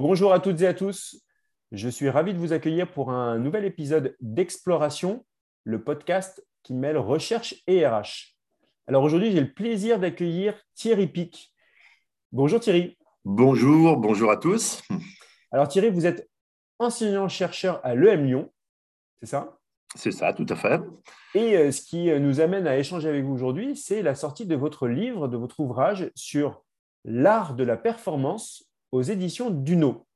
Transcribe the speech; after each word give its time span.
Bonjour 0.00 0.32
à 0.32 0.38
toutes 0.38 0.60
et 0.60 0.66
à 0.68 0.74
tous. 0.74 1.20
Je 1.72 1.88
suis 1.88 2.08
ravi 2.08 2.32
de 2.32 2.38
vous 2.38 2.52
accueillir 2.52 2.88
pour 2.92 3.10
un 3.10 3.36
nouvel 3.36 3.64
épisode 3.64 4.14
d'Exploration, 4.20 5.26
le 5.64 5.82
podcast 5.82 6.46
qui 6.62 6.72
mêle 6.72 6.96
recherche 6.96 7.56
et 7.66 7.84
RH. 7.84 8.36
Alors 8.86 9.02
aujourd'hui, 9.02 9.32
j'ai 9.32 9.40
le 9.40 9.52
plaisir 9.52 9.98
d'accueillir 9.98 10.54
Thierry 10.76 11.08
Pic. 11.08 11.52
Bonjour 12.30 12.60
Thierry. 12.60 12.96
Bonjour, 13.24 13.96
bonjour 13.96 14.30
à 14.30 14.36
tous. 14.36 14.84
Alors 15.50 15.66
Thierry, 15.66 15.90
vous 15.90 16.06
êtes 16.06 16.30
enseignant-chercheur 16.78 17.84
à 17.84 17.96
l'EM 17.96 18.24
Lyon, 18.24 18.52
c'est 19.18 19.26
ça? 19.26 19.58
C'est 19.96 20.12
ça, 20.12 20.32
tout 20.32 20.46
à 20.48 20.54
fait. 20.54 20.80
Et 21.34 21.56
euh, 21.56 21.72
ce 21.72 21.82
qui 21.82 22.08
euh, 22.08 22.20
nous 22.20 22.38
amène 22.40 22.68
à 22.68 22.78
échanger 22.78 23.08
avec 23.08 23.24
vous 23.24 23.34
aujourd'hui, 23.34 23.76
c'est 23.76 24.02
la 24.02 24.14
sortie 24.14 24.46
de 24.46 24.54
votre 24.54 24.86
livre, 24.86 25.26
de 25.26 25.36
votre 25.36 25.58
ouvrage 25.58 26.08
sur 26.14 26.62
l'art 27.04 27.56
de 27.56 27.64
la 27.64 27.76
performance 27.76 28.67
aux 28.92 29.02
éditions 29.02 29.50
Duno. 29.50 30.06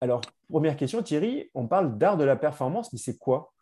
Alors, 0.00 0.20
première 0.48 0.76
question, 0.76 1.02
Thierry, 1.02 1.50
on 1.54 1.66
parle 1.66 1.98
d'art 1.98 2.16
de 2.16 2.24
la 2.24 2.36
performance, 2.36 2.92
mais 2.92 2.98
c'est 2.98 3.18
quoi? 3.18 3.52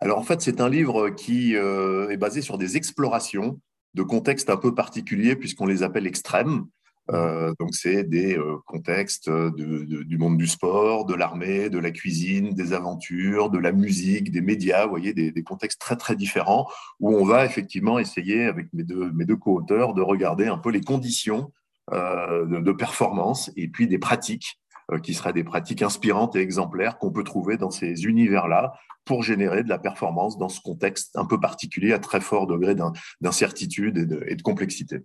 Alors, 0.00 0.18
en 0.18 0.22
fait, 0.22 0.40
c'est 0.40 0.60
un 0.60 0.68
livre 0.68 1.10
qui 1.10 1.56
euh, 1.56 2.10
est 2.10 2.16
basé 2.16 2.42
sur 2.42 2.58
des 2.58 2.76
explorations 2.76 3.60
de 3.94 4.02
contextes 4.02 4.50
un 4.50 4.56
peu 4.56 4.74
particuliers, 4.74 5.34
puisqu'on 5.34 5.66
les 5.66 5.82
appelle 5.82 6.06
extrêmes. 6.06 6.66
Euh, 7.10 7.54
donc, 7.58 7.74
c'est 7.74 8.04
des 8.04 8.36
euh, 8.36 8.58
contextes 8.66 9.30
du 9.30 10.18
monde 10.18 10.36
du 10.36 10.46
sport, 10.46 11.06
de 11.06 11.14
l'armée, 11.14 11.70
de 11.70 11.78
la 11.78 11.90
cuisine, 11.90 12.50
des 12.50 12.74
aventures, 12.74 13.48
de 13.48 13.58
la 13.58 13.72
musique, 13.72 14.30
des 14.30 14.42
médias, 14.42 14.84
vous 14.84 14.90
voyez, 14.90 15.14
des, 15.14 15.42
contextes 15.42 15.80
très, 15.80 15.96
très 15.96 16.14
différents 16.14 16.68
où 17.00 17.16
on 17.16 17.24
va 17.24 17.46
effectivement 17.46 17.98
essayer, 17.98 18.44
avec 18.44 18.70
mes 18.74 18.84
deux, 18.84 19.10
mes 19.12 19.24
deux 19.24 19.36
co-auteurs, 19.36 19.94
de 19.94 20.02
regarder 20.02 20.46
un 20.46 20.58
peu 20.58 20.70
les 20.70 20.82
conditions 20.82 21.50
euh, 21.92 22.60
de, 22.60 22.72
performance 22.72 23.50
et 23.56 23.68
puis 23.68 23.86
des 23.86 23.98
pratiques 23.98 24.58
euh, 24.90 24.98
qui 24.98 25.14
seraient 25.14 25.32
des 25.32 25.44
pratiques 25.44 25.82
inspirantes 25.82 26.36
et 26.36 26.40
exemplaires 26.40 26.98
qu'on 26.98 27.10
peut 27.10 27.24
trouver 27.24 27.56
dans 27.56 27.70
ces 27.70 28.04
univers-là 28.04 28.74
pour 29.04 29.22
générer 29.22 29.62
de 29.62 29.68
la 29.68 29.78
performance 29.78 30.38
dans 30.38 30.48
ce 30.48 30.60
contexte 30.60 31.16
un 31.16 31.24
peu 31.24 31.40
particulier 31.40 31.92
à 31.92 31.98
très 31.98 32.20
fort 32.20 32.46
degré 32.46 32.74
d'incertitude 33.20 33.96
et, 34.26 34.34
de, 34.36 34.42
complexité. 34.42 35.00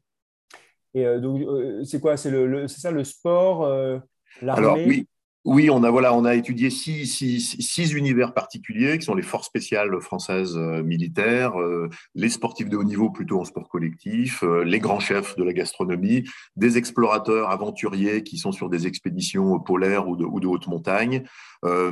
Et 0.94 1.06
euh, 1.06 1.20
donc, 1.20 1.42
c'est 1.86 2.02
quoi? 2.02 2.18
C'est 2.18 2.68
ça 2.68 2.92
le 2.92 3.04
sport, 3.04 3.68
l'armée? 4.42 4.86
Oui, 4.86 5.08
on 5.46 5.84
a, 5.84 5.90
voilà, 5.90 6.14
on 6.14 6.26
a 6.26 6.36
étudié 6.36 6.70
six, 6.70 7.06
six, 7.06 7.58
six, 7.60 7.94
univers 7.94 8.34
particuliers 8.34 8.98
qui 8.98 9.06
sont 9.06 9.16
les 9.16 9.24
forces 9.24 9.48
spéciales 9.48 10.00
françaises 10.02 10.58
euh, 10.58 10.84
militaires, 10.84 11.60
euh, 11.60 11.90
les 12.16 12.30
sportifs 12.30 12.70
de 12.70 12.78
haut 12.78 12.84
niveau 12.84 13.10
plutôt 13.10 13.40
en 13.40 13.46
sport 13.46 13.68
collectif, 13.68 14.44
euh, 14.44 14.64
les 14.64 14.80
grands 14.80 15.00
chefs 15.00 15.36
de 15.36 15.44
la 15.44 15.54
gastronomie, 15.54 16.24
des 16.56 16.78
explorateurs 16.78 17.50
aventuriers 17.50 18.24
qui 18.24 18.38
sont 18.38 18.52
sur 18.52 18.70
des 18.70 18.88
expéditions 18.88 19.60
polaires 19.60 20.08
ou 20.08 20.16
de, 20.16 20.26
ou 20.26 20.40
de 20.40 20.48
haute 20.48 20.68
montagne. 20.68 21.24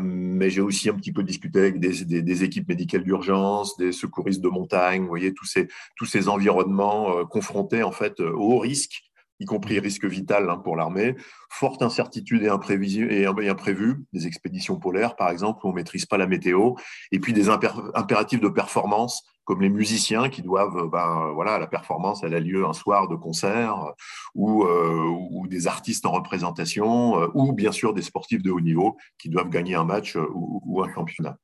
mais 0.01 0.49
j'ai 0.49 0.61
aussi 0.61 0.89
un 0.89 0.95
petit 0.95 1.13
peu 1.13 1.23
discuté 1.23 1.59
avec 1.59 1.79
des, 1.79 2.21
des, 2.21 2.43
équipes 2.43 2.67
médicales 2.67 3.03
d'urgence, 3.03 3.77
des 3.77 3.93
secouristes 3.93 4.41
de 4.41 4.49
montagne, 4.49 5.01
vous 5.01 5.07
voyez, 5.07 5.33
tous 5.33 5.45
ces, 5.45 5.67
tous 5.95 6.05
ces 6.05 6.27
environnements 6.27 7.25
confrontés 7.25 7.83
en 7.83 7.91
fait 7.91 8.19
au 8.19 8.59
risque 8.59 9.10
y 9.41 9.45
compris 9.45 9.79
risque 9.79 10.05
vital 10.05 10.49
hein, 10.49 10.57
pour 10.57 10.75
l'armée, 10.75 11.15
forte 11.49 11.81
incertitude 11.81 12.43
et, 12.43 12.45
et 12.45 13.49
imprévu, 13.49 14.05
des 14.13 14.27
expéditions 14.27 14.77
polaires 14.77 15.15
par 15.15 15.29
exemple, 15.29 15.65
où 15.65 15.69
on 15.69 15.71
ne 15.71 15.75
maîtrise 15.75 16.05
pas 16.05 16.17
la 16.17 16.27
météo, 16.27 16.73
et 17.11 17.19
puis 17.19 17.33
des 17.33 17.49
impératifs 17.49 18.39
de 18.39 18.49
performance, 18.49 19.23
comme 19.43 19.61
les 19.61 19.69
musiciens 19.69 20.29
qui 20.29 20.43
doivent, 20.43 20.87
ben, 20.91 21.31
voilà, 21.33 21.57
la 21.57 21.67
performance, 21.67 22.23
elle 22.23 22.35
a 22.35 22.39
lieu 22.39 22.65
un 22.65 22.73
soir 22.73 23.07
de 23.07 23.15
concert, 23.15 23.93
ou, 24.35 24.63
euh, 24.63 25.09
ou 25.31 25.47
des 25.47 25.67
artistes 25.67 26.05
en 26.05 26.11
représentation, 26.11 27.19
euh, 27.19 27.27
ou 27.33 27.51
bien 27.51 27.71
sûr 27.71 27.93
des 27.93 28.03
sportifs 28.03 28.43
de 28.43 28.51
haut 28.51 28.61
niveau 28.61 28.97
qui 29.17 29.29
doivent 29.29 29.49
gagner 29.49 29.75
un 29.75 29.83
match 29.83 30.15
euh, 30.15 30.27
ou, 30.33 30.83
un 30.83 30.93
championnat. 30.93 31.37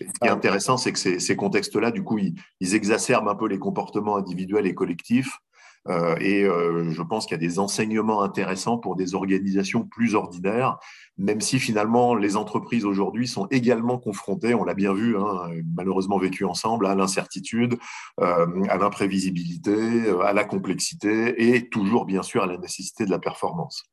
ce 0.00 0.04
qui 0.04 0.26
est 0.26 0.30
intéressant, 0.30 0.76
c'est 0.76 0.92
que 0.92 0.98
ces, 0.98 1.36
contextes-là, 1.36 1.90
du 1.90 2.04
coup, 2.04 2.18
ils, 2.18 2.74
exacerbent 2.74 3.28
un 3.28 3.34
peu 3.34 3.48
les 3.48 3.58
comportements 3.58 4.16
individuels 4.16 4.66
et 4.66 4.74
collectifs 4.74 5.36
euh, 5.36 5.51
et 5.88 6.44
euh, 6.44 6.90
je 6.90 7.02
pense 7.02 7.26
qu'il 7.26 7.34
y 7.36 7.44
a 7.44 7.46
des 7.46 7.58
enseignements 7.58 8.22
intéressants 8.22 8.78
pour 8.78 8.94
des 8.94 9.14
organisations 9.14 9.84
plus 9.84 10.14
ordinaires, 10.14 10.78
même 11.18 11.40
si 11.40 11.58
finalement 11.58 12.14
les 12.14 12.36
entreprises 12.36 12.84
aujourd'hui 12.84 13.26
sont 13.26 13.46
également 13.50 13.98
confrontées, 13.98 14.54
on 14.54 14.64
l'a 14.64 14.74
bien 14.74 14.94
vu, 14.94 15.16
hein, 15.16 15.50
malheureusement 15.74 16.18
vécu 16.18 16.44
ensemble, 16.44 16.86
à 16.86 16.94
l'incertitude, 16.94 17.76
euh, 18.20 18.46
à 18.68 18.76
l'imprévisibilité, 18.78 20.10
à 20.22 20.32
la 20.32 20.44
complexité 20.44 21.54
et 21.54 21.68
toujours 21.68 22.04
bien 22.04 22.22
sûr 22.22 22.44
à 22.44 22.46
la 22.46 22.58
nécessité 22.58 23.04
de 23.04 23.10
la 23.10 23.18
performance. 23.18 23.84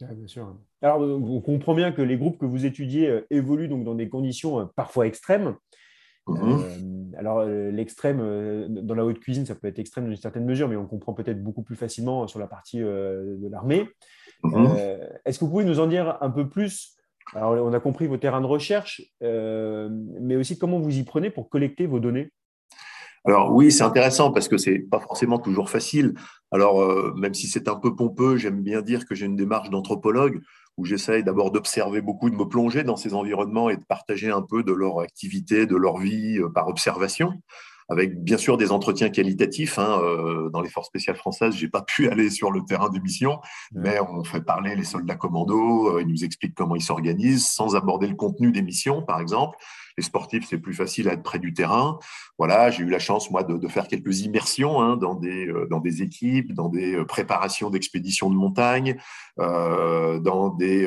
bien 0.00 0.26
sûr. 0.26 0.56
Alors, 0.80 1.00
on 1.00 1.40
comprend 1.40 1.74
bien 1.74 1.92
que 1.92 2.02
les 2.02 2.16
groupes 2.16 2.38
que 2.38 2.46
vous 2.46 2.64
étudiez 2.64 3.22
évoluent 3.30 3.68
donc 3.68 3.84
dans 3.84 3.94
des 3.94 4.08
conditions 4.08 4.70
parfois 4.74 5.06
extrêmes. 5.06 5.56
Mhm. 6.28 6.60
Euh, 6.60 6.95
alors, 7.16 7.38
euh, 7.38 7.70
l'extrême, 7.70 8.20
euh, 8.20 8.66
dans 8.68 8.94
la 8.94 9.04
haute 9.04 9.20
cuisine, 9.20 9.46
ça 9.46 9.54
peut 9.54 9.68
être 9.68 9.78
extrême 9.78 10.04
dans 10.04 10.10
une 10.10 10.16
certaine 10.16 10.44
mesure, 10.44 10.68
mais 10.68 10.76
on 10.76 10.86
comprend 10.86 11.14
peut-être 11.14 11.42
beaucoup 11.42 11.62
plus 11.62 11.76
facilement 11.76 12.26
sur 12.26 12.38
la 12.38 12.46
partie 12.46 12.78
de 12.78 13.48
l'armée. 13.50 13.88
Mhm. 14.42 14.76
Est-ce 15.24 15.38
que 15.38 15.44
vous 15.44 15.50
pouvez 15.50 15.64
nous 15.64 15.80
en 15.80 15.86
dire 15.86 16.18
un 16.20 16.30
peu 16.30 16.48
plus? 16.48 16.96
Alors, 17.34 17.52
on 17.64 17.72
a 17.72 17.80
compris 17.80 18.06
vos 18.06 18.18
terrains 18.18 18.40
de 18.40 18.46
recherche, 18.46 19.02
mais 19.20 20.36
aussi 20.36 20.58
comment 20.58 20.78
vous 20.78 20.98
y 20.98 21.02
prenez 21.02 21.30
pour 21.30 21.48
collecter 21.48 21.86
vos 21.86 22.00
données? 22.00 22.30
Alors 23.24 23.52
oui, 23.52 23.72
c'est 23.72 23.82
intéressant 23.82 24.30
parce 24.30 24.46
que 24.46 24.56
c'est 24.56 24.78
pas 24.78 25.00
forcément 25.00 25.40
toujours 25.40 25.68
facile. 25.68 26.14
Alors 26.52 27.16
même 27.16 27.34
si 27.34 27.48
c'est 27.48 27.66
un 27.66 27.74
peu 27.74 27.96
pompeux, 27.96 28.36
j'aime 28.36 28.62
bien 28.62 28.82
dire 28.82 29.04
que 29.04 29.16
j'ai 29.16 29.26
une 29.26 29.34
démarche 29.34 29.70
d'anthropologue 29.70 30.40
où 30.76 30.84
j'essaye 30.84 31.24
d'abord 31.24 31.50
d'observer 31.50 32.00
beaucoup, 32.00 32.30
de 32.30 32.36
me 32.36 32.44
plonger 32.44 32.84
dans 32.84 32.96
ces 32.96 33.14
environnements 33.14 33.70
et 33.70 33.76
de 33.76 33.84
partager 33.84 34.30
un 34.30 34.42
peu 34.42 34.62
de 34.62 34.72
leur 34.72 35.00
activité, 35.00 35.66
de 35.66 35.76
leur 35.76 35.98
vie 35.98 36.38
euh, 36.38 36.48
par 36.48 36.68
observation 36.68 37.32
avec 37.88 38.22
bien 38.22 38.36
sûr 38.36 38.56
des 38.56 38.72
entretiens 38.72 39.10
qualitatifs. 39.10 39.78
Hein, 39.78 40.00
euh, 40.02 40.50
dans 40.50 40.60
les 40.60 40.68
forces 40.68 40.88
spéciales 40.88 41.16
françaises, 41.16 41.54
j'ai 41.54 41.68
pas 41.68 41.82
pu 41.86 42.08
aller 42.08 42.30
sur 42.30 42.50
le 42.50 42.64
terrain 42.64 42.88
des 42.88 43.00
missions, 43.00 43.38
mais 43.72 43.98
on 44.00 44.24
fait 44.24 44.40
parler 44.40 44.74
les 44.74 44.84
soldats 44.84 45.14
commandos, 45.14 45.96
euh, 45.96 46.02
ils 46.02 46.08
nous 46.08 46.24
expliquent 46.24 46.54
comment 46.54 46.76
ils 46.76 46.82
s'organisent, 46.82 47.46
sans 47.46 47.76
aborder 47.76 48.06
le 48.06 48.16
contenu 48.16 48.52
des 48.52 48.62
missions, 48.62 49.02
par 49.02 49.20
exemple. 49.20 49.56
Les 49.96 50.02
sportifs, 50.02 50.46
c'est 50.48 50.58
plus 50.58 50.74
facile 50.74 51.08
à 51.08 51.12
être 51.12 51.22
près 51.22 51.38
du 51.38 51.54
terrain. 51.54 51.98
Voilà, 52.38 52.70
j'ai 52.70 52.82
eu 52.82 52.90
la 52.90 52.98
chance, 52.98 53.30
moi, 53.30 53.42
de, 53.42 53.56
de 53.56 53.68
faire 53.68 53.88
quelques 53.88 54.20
immersions 54.20 54.80
hein, 54.80 54.96
dans, 54.96 55.14
des, 55.14 55.46
euh, 55.48 55.66
dans 55.70 55.80
des 55.80 56.02
équipes, 56.02 56.52
dans 56.52 56.68
des 56.68 57.02
préparations 57.06 57.70
d'expéditions 57.70 58.30
de 58.30 58.34
montagne, 58.34 58.96
euh, 59.40 60.18
dans 60.20 60.50
des, 60.50 60.86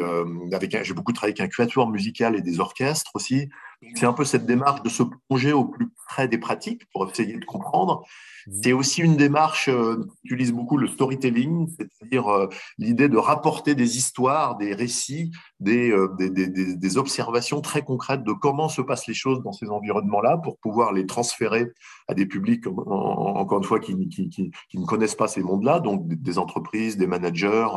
avec 0.54 0.78
j'ai 0.84 0.94
beaucoup 0.94 1.14
travaillé 1.14 1.40
avec 1.40 1.42
un 1.42 1.56
quatuor 1.56 1.90
musical 1.90 2.36
et 2.36 2.42
des 2.42 2.60
orchestres 2.60 3.12
aussi. 3.16 3.50
C'est 3.96 4.06
un 4.06 4.14
peu 4.14 4.26
cette 4.26 4.46
démarche 4.46 4.84
de 4.84 4.90
se 4.90 5.04
plonger 5.04 5.54
au 5.54 5.66
plus 5.66 5.90
près 6.08 6.28
des 6.28 6.38
pratiques 6.38 6.84
pour 6.92 7.10
essayer 7.10 7.38
de 7.38 7.46
comprendre. 7.46 8.04
Mmh. 8.48 8.52
C'est 8.62 8.74
aussi 8.74 9.02
une 9.02 9.16
démarche 9.16 9.70
euh, 9.70 10.06
qui 10.22 10.34
utilise 10.34 10.52
beaucoup 10.52 10.78
le 10.78 10.88
storytelling, 10.88 11.68
c'est-à-dire 11.78 12.28
euh, 12.28 12.48
l'idée 12.78 13.08
de 13.08 13.18
rapporter 13.18 13.76
des 13.76 13.98
histoires, 13.98 14.58
des 14.58 14.74
récits, 14.74 15.32
euh, 15.68 16.08
des, 16.18 16.30
des, 16.30 16.48
des, 16.48 16.76
des, 16.76 16.98
observations 16.98 17.60
très 17.60 17.84
concrètes 17.84 18.24
de 18.24 18.32
comment 18.32 18.70
se 18.70 18.82
passent 18.82 19.08
les 19.08 19.14
choses 19.14 19.44
dans 19.44 19.52
ces 19.52 19.70
environnements-là 19.70 20.38
pour 20.38 20.58
pouvoir 20.58 20.94
les 20.94 21.06
transférer 21.06 21.74
à 22.08 22.14
des 22.14 22.26
publics, 22.26 22.66
encore 22.66 23.58
une 23.58 23.64
fois, 23.66 23.80
qui, 23.80 24.08
qui, 24.08 24.30
qui, 24.30 24.52
qui 24.70 24.80
ne 24.80 24.86
connaissent 24.86 25.16
pas 25.16 25.28
ces 25.28 25.44
mondes-là, 25.44 25.80
donc 25.80 26.08
des 26.08 26.38
entreprises, 26.38 26.98
des 26.98 27.08
managers. 27.08 27.68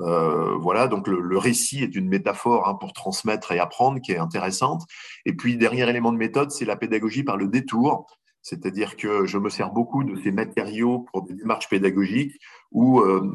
Euh, 0.00 0.56
voilà, 0.58 0.88
donc 0.88 1.08
le, 1.08 1.20
le, 1.20 1.38
récit 1.38 1.82
est 1.82 1.96
une 1.96 2.08
métaphore 2.08 2.68
hein, 2.68 2.74
pour 2.74 2.92
transmettre 2.92 3.50
et 3.52 3.58
apprendre 3.58 4.00
qui 4.00 4.12
est 4.12 4.18
intéressante. 4.18 4.82
Et 5.24 5.32
puis, 5.32 5.41
dernier 5.56 5.88
élément 5.88 6.12
de 6.12 6.18
méthode, 6.18 6.50
c'est 6.50 6.64
la 6.64 6.76
pédagogie 6.76 7.22
par 7.22 7.36
le 7.36 7.48
détour. 7.48 8.06
C'est-à-dire 8.42 8.96
que 8.96 9.24
je 9.24 9.38
me 9.38 9.48
sers 9.48 9.70
beaucoup 9.70 10.02
de 10.02 10.20
ces 10.20 10.32
matériaux 10.32 11.06
pour 11.12 11.22
des 11.22 11.34
démarches 11.34 11.68
pédagogiques 11.68 12.34
où 12.72 13.00
euh, 13.00 13.32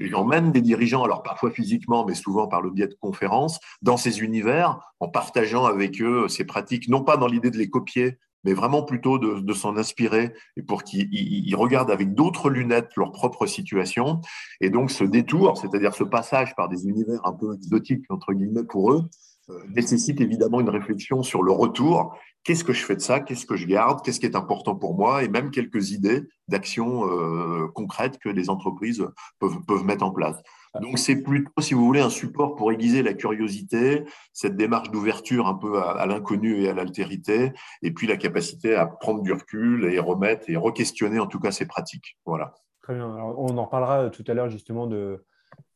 j'emmène 0.00 0.50
des 0.50 0.60
dirigeants, 0.60 1.04
alors 1.04 1.22
parfois 1.22 1.50
physiquement, 1.50 2.04
mais 2.04 2.14
souvent 2.14 2.48
par 2.48 2.60
le 2.60 2.70
biais 2.70 2.88
de 2.88 2.96
conférences, 3.00 3.60
dans 3.82 3.96
ces 3.96 4.20
univers, 4.20 4.80
en 4.98 5.08
partageant 5.08 5.64
avec 5.64 6.02
eux 6.02 6.26
ces 6.28 6.44
pratiques, 6.44 6.88
non 6.88 7.04
pas 7.04 7.16
dans 7.16 7.28
l'idée 7.28 7.50
de 7.50 7.58
les 7.58 7.70
copier, 7.70 8.18
mais 8.44 8.54
vraiment 8.54 8.82
plutôt 8.82 9.18
de, 9.18 9.52
s'en 9.52 9.76
inspirer 9.76 10.32
et 10.56 10.62
pour 10.62 10.82
qu'ils 10.82 11.54
regardent 11.54 11.90
avec 11.90 12.14
d'autres 12.14 12.50
lunettes 12.50 12.90
leur 12.96 13.12
propre 13.12 13.46
situation. 13.46 14.20
Et 14.60 14.70
donc 14.70 14.90
ce 14.90 15.04
détour, 15.04 15.56
c'est-à-dire 15.58 15.94
ce 15.94 16.04
passage 16.04 16.54
par 16.56 16.68
des 16.68 16.86
univers 16.88 17.20
un 17.24 17.32
peu 17.32 17.54
exotiques, 17.54 18.04
entre 18.08 18.32
guillemets, 18.32 18.64
pour 18.64 18.92
eux, 18.92 19.04
nécessite 19.68 20.20
évidemment 20.20 20.60
une 20.60 20.70
réflexion 20.70 21.22
sur 21.22 21.42
le 21.42 21.52
retour. 21.52 22.16
Qu'est-ce 22.44 22.64
que 22.64 22.72
je 22.72 22.84
fais 22.84 22.96
de 22.96 23.00
ça? 23.00 23.20
Qu'est-ce 23.20 23.46
que 23.46 23.56
je 23.56 23.66
garde? 23.66 24.02
Qu'est-ce 24.02 24.18
qui 24.18 24.26
est 24.26 24.36
important 24.36 24.74
pour 24.74 24.96
moi? 24.96 25.22
Et 25.22 25.28
même 25.28 25.50
quelques 25.50 25.90
idées 25.92 26.22
d'actions 26.48 27.06
euh, 27.06 27.68
concrètes 27.74 28.18
que 28.18 28.28
les 28.28 28.50
entreprises 28.50 29.06
peuvent, 29.38 29.84
mettre 29.84 30.04
en 30.04 30.10
place. 30.10 30.36
Donc 30.80 30.98
c'est 30.98 31.16
plutôt, 31.16 31.50
si 31.60 31.74
vous 31.74 31.84
voulez, 31.84 32.00
un 32.00 32.10
support 32.10 32.54
pour 32.54 32.72
aiguiser 32.72 33.02
la 33.02 33.12
curiosité, 33.14 34.04
cette 34.32 34.56
démarche 34.56 34.90
d'ouverture 34.90 35.46
un 35.46 35.54
peu 35.54 35.80
à, 35.80 36.06
l'inconnu 36.06 36.62
et 36.62 36.68
à 36.68 36.72
l'altérité, 36.72 37.52
et 37.82 37.92
puis 37.92 38.06
la 38.06 38.16
capacité 38.16 38.74
à 38.74 38.86
prendre 38.86 39.22
du 39.22 39.32
recul 39.32 39.84
et 39.84 39.98
remettre 39.98 40.48
et 40.48 40.56
re-questionner 40.56 41.18
en 41.18 41.26
tout 41.26 41.40
cas 41.40 41.52
ces 41.52 41.66
pratiques. 41.66 42.16
Voilà. 42.24 42.54
Très 42.82 42.94
bien. 42.94 43.06
on 43.06 43.56
en 43.56 43.64
reparlera 43.64 44.10
tout 44.10 44.24
à 44.26 44.34
l'heure 44.34 44.48
justement 44.48 44.86
de, 44.86 45.24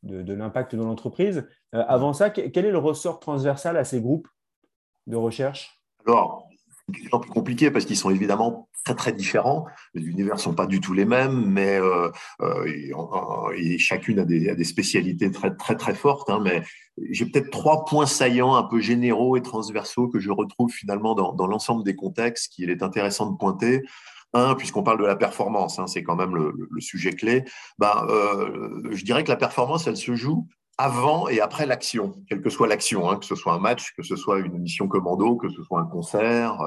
de, 0.07 0.33
l'impact 0.33 0.75
de 0.75 0.83
l'entreprise. 0.83 1.47
avant 1.73 2.13
ça, 2.13 2.31
quel 2.31 2.65
est 2.65 2.71
le 2.71 2.79
ressort 2.79 3.21
transversal 3.21 3.77
à 3.77 3.85
ces 3.85 4.01
groupes 4.01 4.29
de 5.07 5.17
recherche? 5.17 5.81
Alors, 6.07 6.49
c'est 6.95 7.11
peu 7.11 7.19
compliqué 7.19 7.71
parce 7.71 7.85
qu'ils 7.85 7.97
sont 7.97 8.11
évidemment 8.11 8.69
très 8.85 8.95
très 8.95 9.13
différents. 9.13 9.67
Les 9.95 10.07
univers 10.07 10.37
ne 10.37 10.41
sont 10.41 10.55
pas 10.55 10.67
du 10.67 10.81
tout 10.81 10.93
les 10.93 11.05
mêmes, 11.05 11.45
mais 11.47 11.81
euh, 11.81 12.09
euh, 12.41 13.53
et, 13.57 13.79
chacune 13.79 14.21
a 14.21 14.25
des, 14.25 14.49
a 14.49 14.55
des, 14.55 14.65
spécialités 14.65 15.31
très 15.33 15.55
très 15.57 15.75
très 15.75 15.95
fortes. 15.95 16.31
Hein, 16.31 16.41
mais 16.43 16.63
j'ai 17.11 17.27
peut-être 17.27 17.51
trois 17.51 17.85
points 17.85 18.07
saillants 18.07 18.55
un 18.55 18.63
peu 18.63 18.81
généraux 18.81 19.37
et 19.37 19.43
transversaux 19.43 20.09
que 20.09 20.21
je 20.21 20.31
retrouve 20.31 20.71
finalement 20.71 21.17
dans, 21.17 21.33
dans 21.33 21.49
l'ensemble 21.49 21.83
des 21.83 21.97
contextes 21.97 22.53
qu'il 22.53 22.71
est 22.71 22.83
intéressant 22.85 23.31
de 23.31 23.37
pointer. 23.37 23.83
Un, 24.33 24.55
puisqu'on 24.55 24.83
parle 24.83 24.99
de 24.99 25.07
la 25.07 25.17
performance, 25.17 25.79
hein, 25.79 25.87
c'est 25.87 26.03
quand 26.03 26.17
même 26.17 26.35
le, 26.35 26.53
sujet 26.81 27.13
clé. 27.13 27.45
Ben, 27.79 28.07
euh, 28.09 28.83
je 28.91 29.05
dirais 29.05 29.25
que 29.25 29.31
la 29.31 29.37
performance, 29.37 29.87
elle 29.87 29.97
se 29.97 30.15
joue 30.15 30.47
avant 30.79 31.29
et 31.29 31.41
après 31.41 31.65
l'action, 31.65 32.23
quelle 32.29 32.43
que 32.43 32.51
soit 32.51 32.67
l'action, 32.67 33.09
hein, 33.09 33.17
que 33.17 33.25
ce 33.25 33.35
soit 33.35 33.55
un 33.55 33.59
match, 33.59 33.95
que 33.97 34.03
ce 34.03 34.15
soit 34.15 34.41
une 34.41 34.59
mission 34.59 34.89
commando, 34.89 35.37
que 35.37 35.49
ce 35.49 35.63
soit 35.63 35.81
un 35.81 35.87
concert. 35.87 36.59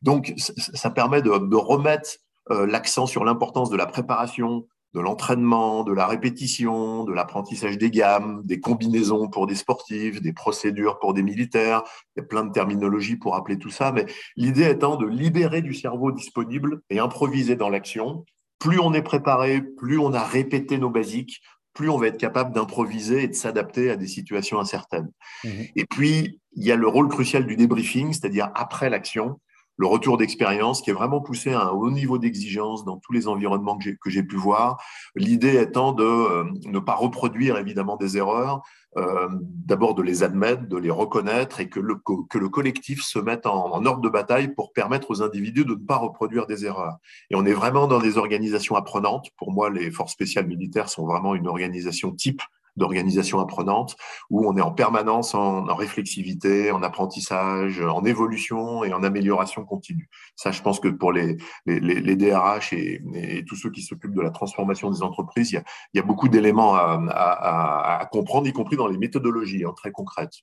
Donc, 0.00 0.32
ça 0.36 0.90
permet 0.90 1.22
de, 1.22 1.30
remettre 1.56 2.10
euh, 2.50 2.66
l'accent 2.66 3.06
sur 3.06 3.24
l'importance 3.24 3.70
de 3.70 3.76
la 3.76 3.86
préparation, 3.86 4.66
de 4.94 5.00
l'entraînement, 5.00 5.84
de 5.84 5.92
la 5.92 6.06
répétition, 6.06 7.04
de 7.04 7.12
l'apprentissage 7.12 7.78
des 7.78 7.90
gammes, 7.90 8.42
des 8.44 8.60
combinaisons 8.60 9.28
pour 9.28 9.46
des 9.46 9.54
sportifs, 9.54 10.20
des 10.20 10.32
procédures 10.32 10.98
pour 10.98 11.14
des 11.14 11.22
militaires. 11.22 11.82
Il 12.14 12.20
y 12.20 12.22
a 12.22 12.26
plein 12.26 12.44
de 12.44 12.52
terminologies 12.52 13.16
pour 13.16 13.34
appeler 13.34 13.58
tout 13.58 13.70
ça, 13.70 13.92
mais 13.92 14.06
l'idée 14.36 14.68
étant 14.68 14.96
de 14.96 15.06
libérer 15.06 15.62
du 15.62 15.72
cerveau 15.72 16.12
disponible 16.12 16.82
et 16.90 16.98
improviser 16.98 17.56
dans 17.56 17.70
l'action. 17.70 18.24
Plus 18.58 18.78
on 18.78 18.92
est 18.92 19.02
préparé, 19.02 19.62
plus 19.62 19.98
on 19.98 20.12
a 20.12 20.22
répété 20.22 20.78
nos 20.78 20.90
basiques, 20.90 21.40
plus 21.72 21.88
on 21.88 21.96
va 21.96 22.08
être 22.08 22.18
capable 22.18 22.54
d'improviser 22.54 23.24
et 23.24 23.28
de 23.28 23.34
s'adapter 23.34 23.90
à 23.90 23.96
des 23.96 24.06
situations 24.06 24.60
incertaines. 24.60 25.10
Mmh 25.44 25.48
et 25.74 25.86
puis, 25.86 26.40
il 26.54 26.64
y 26.64 26.70
a 26.70 26.76
le 26.76 26.86
rôle 26.86 27.08
crucial 27.08 27.46
du 27.46 27.56
débriefing, 27.56 28.12
c'est-à-dire 28.12 28.50
après 28.54 28.90
l'action, 28.90 29.40
le 29.82 29.88
retour 29.88 30.16
d'expérience 30.16 30.80
qui 30.80 30.90
est 30.90 30.92
vraiment 30.92 31.20
poussé 31.20 31.52
à 31.52 31.62
un 31.62 31.70
haut 31.70 31.90
niveau 31.90 32.16
d'exigence 32.16 32.84
dans 32.84 32.98
tous 32.98 33.12
les 33.12 33.26
environnements 33.26 33.76
que 33.76 34.10
j'ai 34.10 34.22
pu 34.22 34.36
voir. 34.36 34.80
L'idée 35.16 35.60
étant 35.60 35.92
de 35.92 36.04
euh, 36.04 36.44
ne 36.66 36.78
pas 36.78 36.94
reproduire 36.94 37.58
évidemment 37.58 37.96
des 37.96 38.16
erreurs, 38.16 38.62
euh, 38.96 39.28
d'abord 39.40 39.96
de 39.96 40.02
les 40.02 40.22
admettre, 40.22 40.68
de 40.68 40.76
les 40.76 40.92
reconnaître 40.92 41.58
et 41.58 41.68
que 41.68 41.80
le, 41.80 41.96
que 41.96 42.38
le 42.38 42.48
collectif 42.48 43.02
se 43.02 43.18
mette 43.18 43.44
en, 43.44 43.74
en, 43.74 43.84
ordre 43.84 44.02
de 44.02 44.08
bataille 44.08 44.54
pour 44.54 44.72
permettre 44.72 45.10
aux 45.10 45.20
individus 45.20 45.64
de 45.64 45.70
ne 45.74 45.84
pas 45.84 45.96
reproduire 45.96 46.46
des 46.46 46.64
erreurs. 46.64 46.98
Et 47.30 47.34
on 47.34 47.44
est 47.44 47.52
vraiment 47.52 47.88
dans 47.88 47.98
des 47.98 48.18
organisations 48.18 48.76
apprenantes. 48.76 49.30
Pour 49.36 49.50
moi, 49.50 49.68
les 49.68 49.90
forces 49.90 50.12
spéciales 50.12 50.46
militaires 50.46 50.90
sont 50.90 51.06
vraiment 51.06 51.34
une 51.34 51.48
organisation 51.48 52.12
type 52.12 52.42
d'organisation 52.76 53.40
apprenante, 53.40 53.96
où 54.30 54.46
on 54.46 54.56
est 54.56 54.62
en 54.62 54.72
permanence 54.72 55.34
en, 55.34 55.64
réflexivité, 55.74 56.70
en 56.70 56.82
apprentissage, 56.82 57.80
en 57.80 58.04
évolution 58.04 58.84
et 58.84 58.92
en 58.92 59.02
amélioration 59.02 59.64
continue. 59.64 60.08
Ça, 60.36 60.52
je 60.52 60.62
pense 60.62 60.80
que 60.80 60.88
pour 60.88 61.12
les, 61.12 61.36
les, 61.66 62.16
DRH 62.16 62.72
et, 62.72 63.44
tous 63.46 63.56
ceux 63.56 63.70
qui 63.70 63.82
s'occupent 63.82 64.14
de 64.14 64.22
la 64.22 64.30
transformation 64.30 64.90
des 64.90 65.02
entreprises, 65.02 65.52
il 65.52 65.62
y 65.94 66.00
a, 66.00 66.02
beaucoup 66.02 66.28
d'éléments 66.28 66.74
à, 66.74 68.08
comprendre, 68.10 68.46
y 68.46 68.52
compris 68.52 68.76
dans 68.76 68.86
les 68.86 68.98
méthodologies 68.98 69.64
hein, 69.64 69.72
très 69.76 69.90
concrètes. 69.90 70.42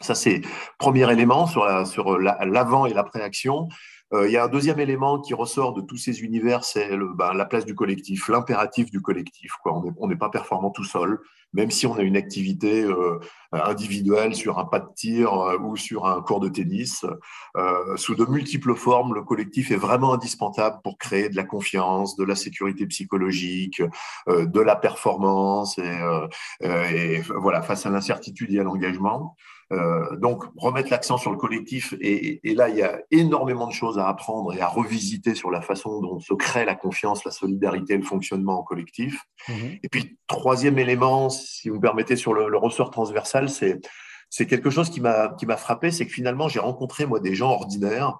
Ça, 0.00 0.14
c'est 0.14 0.42
premier 0.78 1.10
élément 1.10 1.46
sur 1.46 1.64
l'avant 1.64 1.78
la, 1.78 1.84
sur 1.86 2.18
la, 2.18 2.90
et 2.90 2.94
l'après-action. 2.94 3.68
Euh, 4.12 4.28
il 4.28 4.32
y 4.32 4.36
a 4.36 4.44
un 4.44 4.48
deuxième 4.48 4.78
élément 4.78 5.20
qui 5.20 5.34
ressort 5.34 5.72
de 5.72 5.80
tous 5.80 5.96
ces 5.96 6.22
univers, 6.22 6.64
c'est 6.64 6.96
ben, 7.16 7.32
la 7.32 7.44
place 7.44 7.64
du 7.64 7.74
collectif, 7.74 8.28
l'impératif 8.28 8.90
du 8.90 9.00
collectif. 9.00 9.52
On 9.64 10.06
n'est 10.06 10.16
pas 10.16 10.28
performant 10.30 10.70
tout 10.70 10.84
seul, 10.84 11.18
même 11.52 11.72
si 11.72 11.86
on 11.86 11.94
a 11.96 12.02
une 12.02 12.16
activité 12.16 12.84
euh, 12.84 13.18
individuelle 13.52 14.36
sur 14.36 14.60
un 14.60 14.64
pas 14.64 14.78
de 14.78 14.88
tir 14.94 15.32
euh, 15.32 15.58
ou 15.58 15.76
sur 15.76 16.06
un 16.06 16.22
cours 16.22 16.40
de 16.40 16.48
tennis. 16.48 17.04
Sous 17.96 18.14
de 18.14 18.24
multiples 18.26 18.76
formes, 18.76 19.14
le 19.14 19.22
collectif 19.22 19.70
est 19.70 19.76
vraiment 19.76 20.12
indispensable 20.12 20.78
pour 20.84 20.98
créer 20.98 21.28
de 21.28 21.36
la 21.36 21.44
confiance, 21.44 22.16
de 22.16 22.24
la 22.24 22.36
sécurité 22.36 22.86
psychologique, 22.86 23.82
de 24.28 24.60
la 24.60 24.76
performance 24.76 25.78
et, 25.78 25.98
et 26.60 27.20
voilà 27.22 27.62
face 27.62 27.86
à 27.86 27.90
l'incertitude 27.90 28.52
et 28.52 28.60
à 28.60 28.62
l'engagement. 28.62 29.36
Euh, 29.72 30.16
donc, 30.16 30.44
remettre 30.56 30.90
l'accent 30.90 31.18
sur 31.18 31.32
le 31.32 31.36
collectif. 31.36 31.94
Et, 32.00 32.40
et, 32.48 32.54
là, 32.54 32.68
il 32.68 32.76
y 32.76 32.82
a 32.82 33.00
énormément 33.10 33.66
de 33.66 33.72
choses 33.72 33.98
à 33.98 34.08
apprendre 34.08 34.54
et 34.54 34.60
à 34.60 34.68
revisiter 34.68 35.34
sur 35.34 35.50
la 35.50 35.60
façon 35.60 36.00
dont 36.00 36.20
se 36.20 36.34
crée 36.34 36.64
la 36.64 36.76
confiance, 36.76 37.24
la 37.24 37.32
solidarité 37.32 37.96
le 37.96 38.04
fonctionnement 38.04 38.60
en 38.60 38.62
collectif. 38.62 39.24
Mhm. 39.48 39.78
Et 39.82 39.88
puis, 39.88 40.18
troisième 40.28 40.78
élément, 40.78 41.30
si 41.30 41.68
vous 41.68 41.76
me 41.76 41.80
permettez, 41.80 42.14
sur 42.16 42.32
le, 42.32 42.48
le 42.48 42.58
ressort 42.58 42.90
transversal, 42.90 43.48
c'est 43.48 43.80
c'est 44.28 44.46
quelque 44.46 44.70
chose 44.70 44.90
qui 44.90 45.00
m'a 45.00 45.34
qui 45.38 45.46
m'a 45.46 45.56
frappé, 45.56 45.90
c'est 45.90 46.04
que 46.06 46.12
finalement, 46.12 46.48
j'ai 46.48 46.58
rencontré 46.58 47.06
moi 47.06 47.20
des 47.20 47.34
gens 47.34 47.50
ordinaires 47.50 48.18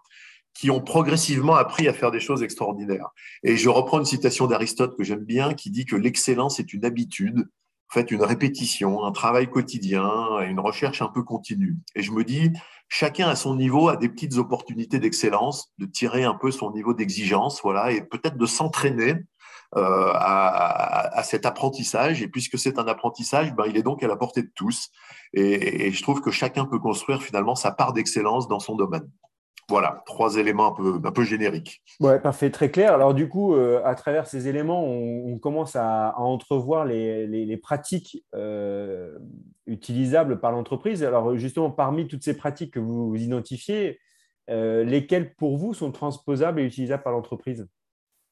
qui 0.54 0.70
ont 0.70 0.80
progressivement 0.80 1.54
appris 1.54 1.86
à 1.86 1.92
faire 1.92 2.10
des 2.10 2.20
choses 2.20 2.42
extraordinaires. 2.42 3.10
Et 3.42 3.56
je 3.56 3.68
reprends 3.68 3.98
une 3.98 4.06
citation 4.06 4.46
d'Aristote 4.46 4.96
que 4.96 5.04
j'aime 5.04 5.24
bien, 5.24 5.52
qui 5.52 5.70
dit 5.70 5.84
que 5.84 5.96
l'excellence 5.96 6.58
est 6.58 6.72
une 6.72 6.84
habitude 6.84 7.46
fait 7.88 8.10
une 8.10 8.22
répétition, 8.22 9.04
un 9.04 9.12
travail 9.12 9.48
quotidien, 9.48 10.40
une 10.40 10.60
recherche 10.60 11.02
un 11.02 11.08
peu 11.08 11.22
continue. 11.22 11.76
Et 11.94 12.02
je 12.02 12.12
me 12.12 12.24
dis, 12.24 12.50
chacun 12.88 13.28
à 13.28 13.36
son 13.36 13.54
niveau 13.54 13.88
a 13.88 13.96
des 13.96 14.08
petites 14.08 14.36
opportunités 14.36 14.98
d'excellence, 14.98 15.72
de 15.78 15.86
tirer 15.86 16.24
un 16.24 16.34
peu 16.34 16.50
son 16.50 16.72
niveau 16.72 16.94
d'exigence, 16.94 17.60
voilà, 17.62 17.92
et 17.92 18.02
peut-être 18.02 18.36
de 18.36 18.46
s'entraîner 18.46 19.14
euh, 19.76 20.10
à, 20.14 21.18
à, 21.18 21.22
cet 21.22 21.44
apprentissage. 21.44 22.22
Et 22.22 22.28
puisque 22.28 22.58
c'est 22.58 22.78
un 22.78 22.86
apprentissage, 22.86 23.54
ben, 23.54 23.64
il 23.68 23.76
est 23.76 23.82
donc 23.82 24.02
à 24.02 24.08
la 24.08 24.16
portée 24.16 24.42
de 24.42 24.50
tous. 24.54 24.90
Et, 25.32 25.86
et 25.86 25.92
je 25.92 26.02
trouve 26.02 26.20
que 26.20 26.30
chacun 26.30 26.66
peut 26.66 26.78
construire 26.78 27.22
finalement 27.22 27.54
sa 27.54 27.72
part 27.72 27.92
d'excellence 27.92 28.48
dans 28.48 28.60
son 28.60 28.76
domaine. 28.76 29.08
Voilà, 29.68 30.04
trois 30.06 30.36
éléments 30.36 30.68
un 30.68 30.72
peu, 30.72 31.00
un 31.02 31.10
peu 31.10 31.24
génériques. 31.24 31.82
Ouais, 31.98 32.20
parfait, 32.20 32.50
très 32.50 32.70
clair. 32.70 32.92
Alors 32.92 33.14
du 33.14 33.28
coup, 33.28 33.54
euh, 33.54 33.82
à 33.84 33.96
travers 33.96 34.28
ces 34.28 34.46
éléments, 34.46 34.84
on, 34.84 35.38
commence 35.38 35.74
à, 35.74 36.14
entrevoir 36.18 36.84
les, 36.84 37.26
les, 37.26 37.56
pratiques 37.56 38.24
euh, 38.34 39.18
utilisables 39.66 40.38
par 40.38 40.52
l'entreprise. 40.52 41.02
Alors 41.02 41.36
justement, 41.36 41.70
parmi 41.70 42.06
toutes 42.06 42.22
ces 42.22 42.36
pratiques 42.36 42.74
que 42.74 42.80
vous, 42.80 43.16
identifiez, 43.16 43.98
euh, 44.50 44.84
lesquelles 44.84 45.34
pour 45.34 45.58
vous 45.58 45.74
sont 45.74 45.90
transposables 45.90 46.60
et 46.60 46.64
utilisables 46.64 47.02
par 47.02 47.12
l'entreprise? 47.12 47.66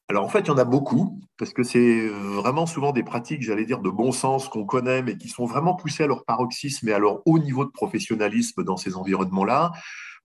Alors 0.07 0.23
en 0.23 0.29
fait, 0.29 0.41
il 0.41 0.47
y 0.47 0.51
en 0.51 0.57
a 0.57 0.65
beaucoup, 0.65 1.19
parce 1.37 1.51
que 1.51 1.63
c'est 1.63 2.07
vraiment 2.07 2.65
souvent 2.65 2.93
des 2.93 3.03
pratiques, 3.03 3.41
j'allais 3.41 3.65
dire, 3.65 3.79
de 3.79 3.89
bon 3.89 4.13
sens 4.13 4.47
qu'on 4.47 4.65
connaît, 4.65 5.01
mais 5.01 5.17
qui 5.17 5.27
sont 5.27 5.45
vraiment 5.45 5.75
poussées 5.75 6.03
à 6.03 6.07
leur 6.07 6.23
paroxysme 6.23 6.87
et 6.87 6.93
à 6.93 6.99
leur 6.99 7.21
haut 7.25 7.39
niveau 7.39 7.65
de 7.65 7.71
professionnalisme 7.71 8.63
dans 8.63 8.77
ces 8.77 8.95
environnements-là. 8.95 9.73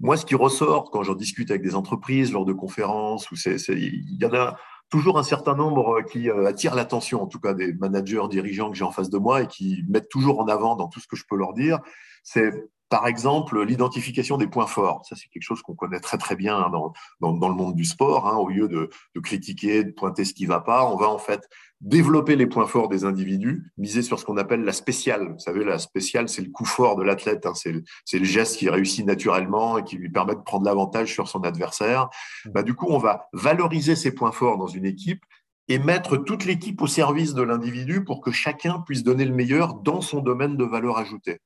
Moi, 0.00 0.16
ce 0.16 0.25
qui 0.25 0.35
ressort 0.35 0.90
quand 0.90 1.02
j'en 1.02 1.14
discute 1.14 1.50
avec 1.50 1.62
des 1.62 1.75
entreprises 1.75 2.33
lors 2.33 2.47
de 2.47 2.52
conférences, 2.54 3.30
où 3.30 3.37
c'est, 3.37 3.57
il 3.69 4.19
y 4.19 4.25
en 4.25 4.33
a 4.33 4.57
toujours 4.88 5.19
un 5.19 5.23
certain 5.23 5.54
nombre 5.54 6.02
qui 6.02 6.28
euh, 6.28 6.47
attirent 6.47 6.75
l'attention, 6.75 7.23
en 7.23 7.26
tout 7.26 7.38
cas 7.38 7.54
des 7.54 7.73
managers, 7.75 8.23
dirigeants 8.28 8.71
que 8.71 8.76
j'ai 8.76 8.85
en 8.85 8.90
face 8.90 9.11
de 9.11 9.19
moi 9.19 9.42
et 9.42 9.47
qui 9.47 9.85
mettent 9.88 10.09
toujours 10.09 10.40
en 10.40 10.49
avant 10.49 10.75
dans 10.75 10.88
tout 10.88 11.00
ce 11.00 11.07
que 11.07 11.16
je 11.16 11.25
peux 11.28 11.37
leur 11.37 11.52
dire, 11.52 11.78
c'est 12.25 12.52
par 12.90 13.06
exemple, 13.06 13.62
l'identification 13.62 14.37
des 14.37 14.49
points 14.49 14.66
forts. 14.66 15.06
Ça, 15.09 15.14
c'est 15.14 15.28
quelque 15.28 15.44
chose 15.44 15.62
qu'on 15.62 15.76
connaît 15.76 16.00
très 16.00 16.18
très 16.18 16.35
bien 16.35 16.68
dans, 16.70 16.92
dans, 17.20 17.32
dans 17.32 17.49
le 17.49 17.54
monde 17.54 17.76
du 17.76 17.85
sport. 17.85 18.26
Hein. 18.26 18.37
Au 18.37 18.49
lieu 18.49 18.68
de, 18.68 18.90
de, 19.14 19.20
critiquer, 19.20 19.85
de 19.85 19.92
pointer 19.92 20.25
ce 20.25 20.35
qui 20.35 20.44
va 20.44 20.61
pas, 20.61 20.85
on 20.85 20.97
va 20.97 21.09
en 21.09 21.18
fait 21.18 21.49
développer 21.80 22.35
les 22.35 22.47
points 22.47 22.66
forts 22.66 22.88
des 22.88 23.04
individus, 23.04 23.73
miser 23.78 24.02
sur 24.02 24.18
ce 24.18 24.25
qu'on 24.25 24.37
appelle 24.37 24.64
la 24.64 24.73
spéciale. 24.73 25.32
Vous 25.32 25.38
savez, 25.38 25.64
la 25.64 25.78
spéciale, 25.78 26.28
c'est 26.28 26.42
le 26.42 26.50
coup 26.50 26.64
fort 26.64 26.97
de 26.97 27.04
l'athlète. 27.04 27.47
Hein. 27.47 27.54
C'est 27.54 27.70
le, 27.70 27.85
le, 28.12 28.25
geste 28.25 28.56
qui 28.56 28.68
réussit 28.68 29.06
naturellement 29.06 29.78
et 29.78 29.85
qui 29.85 29.97
lui 29.97 30.11
permet 30.11 30.35
de 30.35 30.40
prendre 30.40 30.64
l'avantage 30.64 31.12
sur 31.12 31.28
son 31.28 31.42
adversaire. 31.42 32.09
Mmh. 32.44 32.50
Bah, 32.50 32.64
du 32.64 32.75
coup, 32.75 32.88
on 32.90 32.99
va 32.99 33.28
valoriser 33.32 33.94
ces 33.94 34.12
points 34.12 34.32
forts 34.32 34.59
dans 34.59 34.66
une 34.66 34.85
équipe 34.85 35.25
et 35.68 35.78
mettre 35.78 36.16
toute 36.16 36.44
l'équipe 36.44 36.82
au 36.82 36.88
service 36.88 37.35
de 37.35 37.42
l'individu 37.42 38.02
pour 38.02 38.20
que 38.20 38.32
chacun 38.32 38.80
puisse 38.80 39.04
donner 39.04 39.25
le 39.25 39.35
meilleur 39.35 39.75
dans 39.75 40.00
son 40.00 40.20
domaine 40.20 40.56
de 40.56 40.64
valeur 40.64 40.99
ajoutée. 40.99 41.38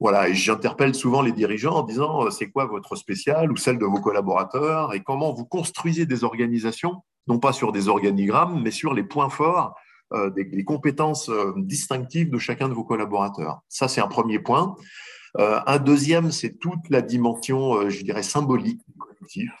Voilà, 0.00 0.30
et 0.30 0.34
j'interpelle 0.34 0.94
souvent 0.94 1.20
les 1.20 1.32
dirigeants 1.32 1.76
en 1.76 1.82
disant 1.82 2.24
euh, 2.24 2.30
c'est 2.30 2.50
quoi 2.50 2.64
votre 2.64 2.96
spécial 2.96 3.52
ou 3.52 3.56
celle 3.56 3.78
de 3.78 3.84
vos 3.84 4.00
collaborateurs 4.00 4.94
et 4.94 5.02
comment 5.02 5.34
vous 5.34 5.44
construisez 5.44 6.06
des 6.06 6.24
organisations, 6.24 7.02
non 7.26 7.38
pas 7.38 7.52
sur 7.52 7.70
des 7.70 7.88
organigrammes, 7.88 8.62
mais 8.62 8.70
sur 8.70 8.94
les 8.94 9.02
points 9.02 9.28
forts, 9.28 9.74
euh, 10.14 10.30
des, 10.30 10.44
les 10.44 10.64
compétences 10.64 11.28
euh, 11.28 11.52
distinctives 11.58 12.30
de 12.30 12.38
chacun 12.38 12.70
de 12.70 12.74
vos 12.74 12.84
collaborateurs. 12.84 13.60
Ça, 13.68 13.88
c'est 13.88 14.00
un 14.00 14.08
premier 14.08 14.38
point. 14.38 14.74
Un 15.38 15.78
deuxième, 15.78 16.32
c'est 16.32 16.58
toute 16.58 16.88
la 16.88 17.02
dimension, 17.02 17.88
je 17.88 18.02
dirais, 18.02 18.24
symbolique 18.24 18.80
du 18.88 18.98
collectif, 18.98 19.52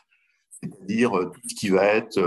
c'est-à-dire 0.50 1.12
tout 1.12 1.48
ce 1.48 1.54
qui 1.54 1.68
va 1.68 1.84
être 1.84 2.18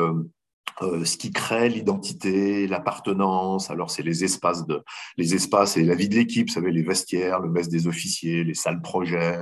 euh, 0.82 1.06
ce 1.06 1.18
qui 1.18 1.32
crée 1.32 1.70
l'identité, 1.70 2.68
l'appartenance. 2.68 3.70
Alors, 3.70 3.92
c'est 3.92 4.02
les 4.04 4.24
espaces 4.24 5.78
et 5.78 5.84
la 5.84 5.96
vie 5.96 6.10
de 6.10 6.16
l'équipe. 6.16 6.48
Vous 6.48 6.54
savez, 6.54 6.72
les 6.72 6.82
vestiaires, 6.82 7.40
le 7.40 7.50
mess 7.50 7.70
des 7.70 7.88
officiers, 7.88 8.44
les 8.44 8.56
salles 8.56 8.82
projets. 8.82 9.40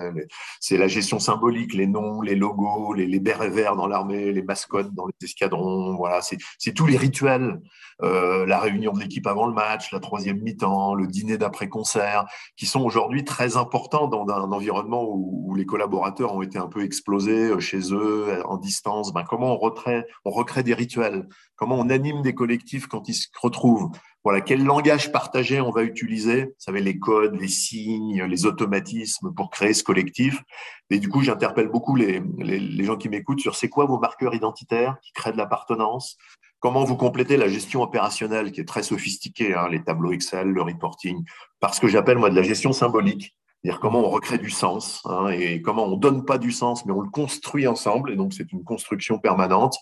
C'est 0.59 0.77
la 0.77 0.87
gestion 0.87 1.19
symbolique, 1.19 1.73
les 1.73 1.87
noms, 1.87 2.21
les 2.21 2.35
logos, 2.35 2.93
les, 2.93 3.07
les 3.07 3.19
bérets 3.19 3.49
verts 3.49 3.75
dans 3.75 3.87
l'armée, 3.87 4.31
les 4.31 4.43
mascottes 4.43 4.93
dans 4.93 5.07
les 5.07 5.25
escadrons. 5.25 5.95
Voilà, 5.95 6.19
c'est 6.21 6.73
tous 6.73 6.85
les 6.85 6.97
rituels. 6.97 7.59
Euh, 8.03 8.45
la 8.45 8.59
réunion 8.59 8.93
de 8.93 8.99
l'équipe 8.99 9.27
avant 9.27 9.45
le 9.45 9.53
match, 9.53 9.91
la 9.91 9.99
troisième 9.99 10.39
mi-temps, 10.41 10.95
le 10.95 11.05
dîner 11.07 11.37
d'après-concert, 11.37 12.25
qui 12.57 12.65
sont 12.65 12.81
aujourd'hui 12.81 13.23
très 13.23 13.57
importants 13.57 14.07
dans 14.07 14.27
un 14.27 14.51
environnement 14.51 15.05
où, 15.07 15.53
les 15.53 15.65
collaborateurs 15.65 16.33
ont 16.33 16.41
été 16.41 16.57
un 16.57 16.67
peu 16.67 16.81
explosés 16.83 17.49
euh, 17.49 17.59
chez 17.59 17.93
eux, 17.93 18.41
en 18.45 18.57
distance. 18.57 19.13
Ben, 19.13 19.23
comment 19.27 19.53
on 19.53 20.31
recrée 20.31 20.63
des 20.63 20.73
rituels? 20.73 21.10
Comment 21.55 21.77
on 21.77 21.89
anime 21.89 22.21
des 22.21 22.33
collectifs 22.33 22.87
quand 22.87 23.07
ils 23.07 23.13
se 23.13 23.27
retrouvent 23.41 23.91
Voilà, 24.23 24.41
quel 24.41 24.63
langage 24.63 25.11
partagé 25.11 25.61
on 25.61 25.71
va 25.71 25.83
utiliser 25.83 26.43
Vous 26.45 26.51
savez, 26.57 26.81
les 26.81 26.99
codes, 26.99 27.39
les 27.39 27.47
signes, 27.47 28.23
les 28.23 28.45
automatismes 28.45 29.33
pour 29.33 29.49
créer 29.49 29.73
ce 29.73 29.83
collectif. 29.83 30.41
Et 30.89 30.99
du 30.99 31.09
coup, 31.09 31.21
j'interpelle 31.21 31.69
beaucoup 31.69 31.95
les, 31.95 32.21
les 32.39 32.83
gens 32.83 32.97
qui 32.97 33.09
m'écoutent 33.09 33.41
sur 33.41 33.55
c'est 33.55 33.69
quoi 33.69 33.85
vos 33.85 33.99
marqueurs 33.99 34.33
identitaires 34.33 34.97
qui 35.01 35.11
créent 35.13 35.33
de 35.33 35.37
l'appartenance 35.37 36.17
Comment 36.61 36.83
vous 36.83 36.95
complétez 36.95 37.37
la 37.37 37.47
gestion 37.47 37.81
opérationnelle 37.81 38.51
qui 38.51 38.61
est 38.61 38.67
très 38.67 38.83
sophistiquée, 38.83 39.55
hein, 39.55 39.67
les 39.67 39.83
tableaux 39.83 40.11
Excel, 40.11 40.47
le 40.47 40.61
reporting, 40.61 41.25
par 41.59 41.73
ce 41.73 41.81
que 41.81 41.87
j'appelle 41.87 42.19
moi 42.19 42.29
de 42.29 42.35
la 42.35 42.43
gestion 42.43 42.71
symbolique, 42.71 43.35
c'est-à-dire 43.63 43.79
comment 43.79 43.99
on 43.99 44.09
recrée 44.09 44.39
du 44.39 44.49
sens 44.49 45.01
hein, 45.05 45.27
et 45.29 45.61
comment 45.61 45.85
on 45.85 45.95
donne 45.95 46.25
pas 46.25 46.39
du 46.39 46.51
sens, 46.51 46.85
mais 46.85 46.93
on 46.93 47.01
le 47.01 47.09
construit 47.09 47.67
ensemble. 47.67 48.11
Et 48.11 48.15
donc, 48.15 48.33
c'est 48.33 48.51
une 48.51 48.63
construction 48.63 49.19
permanente. 49.19 49.75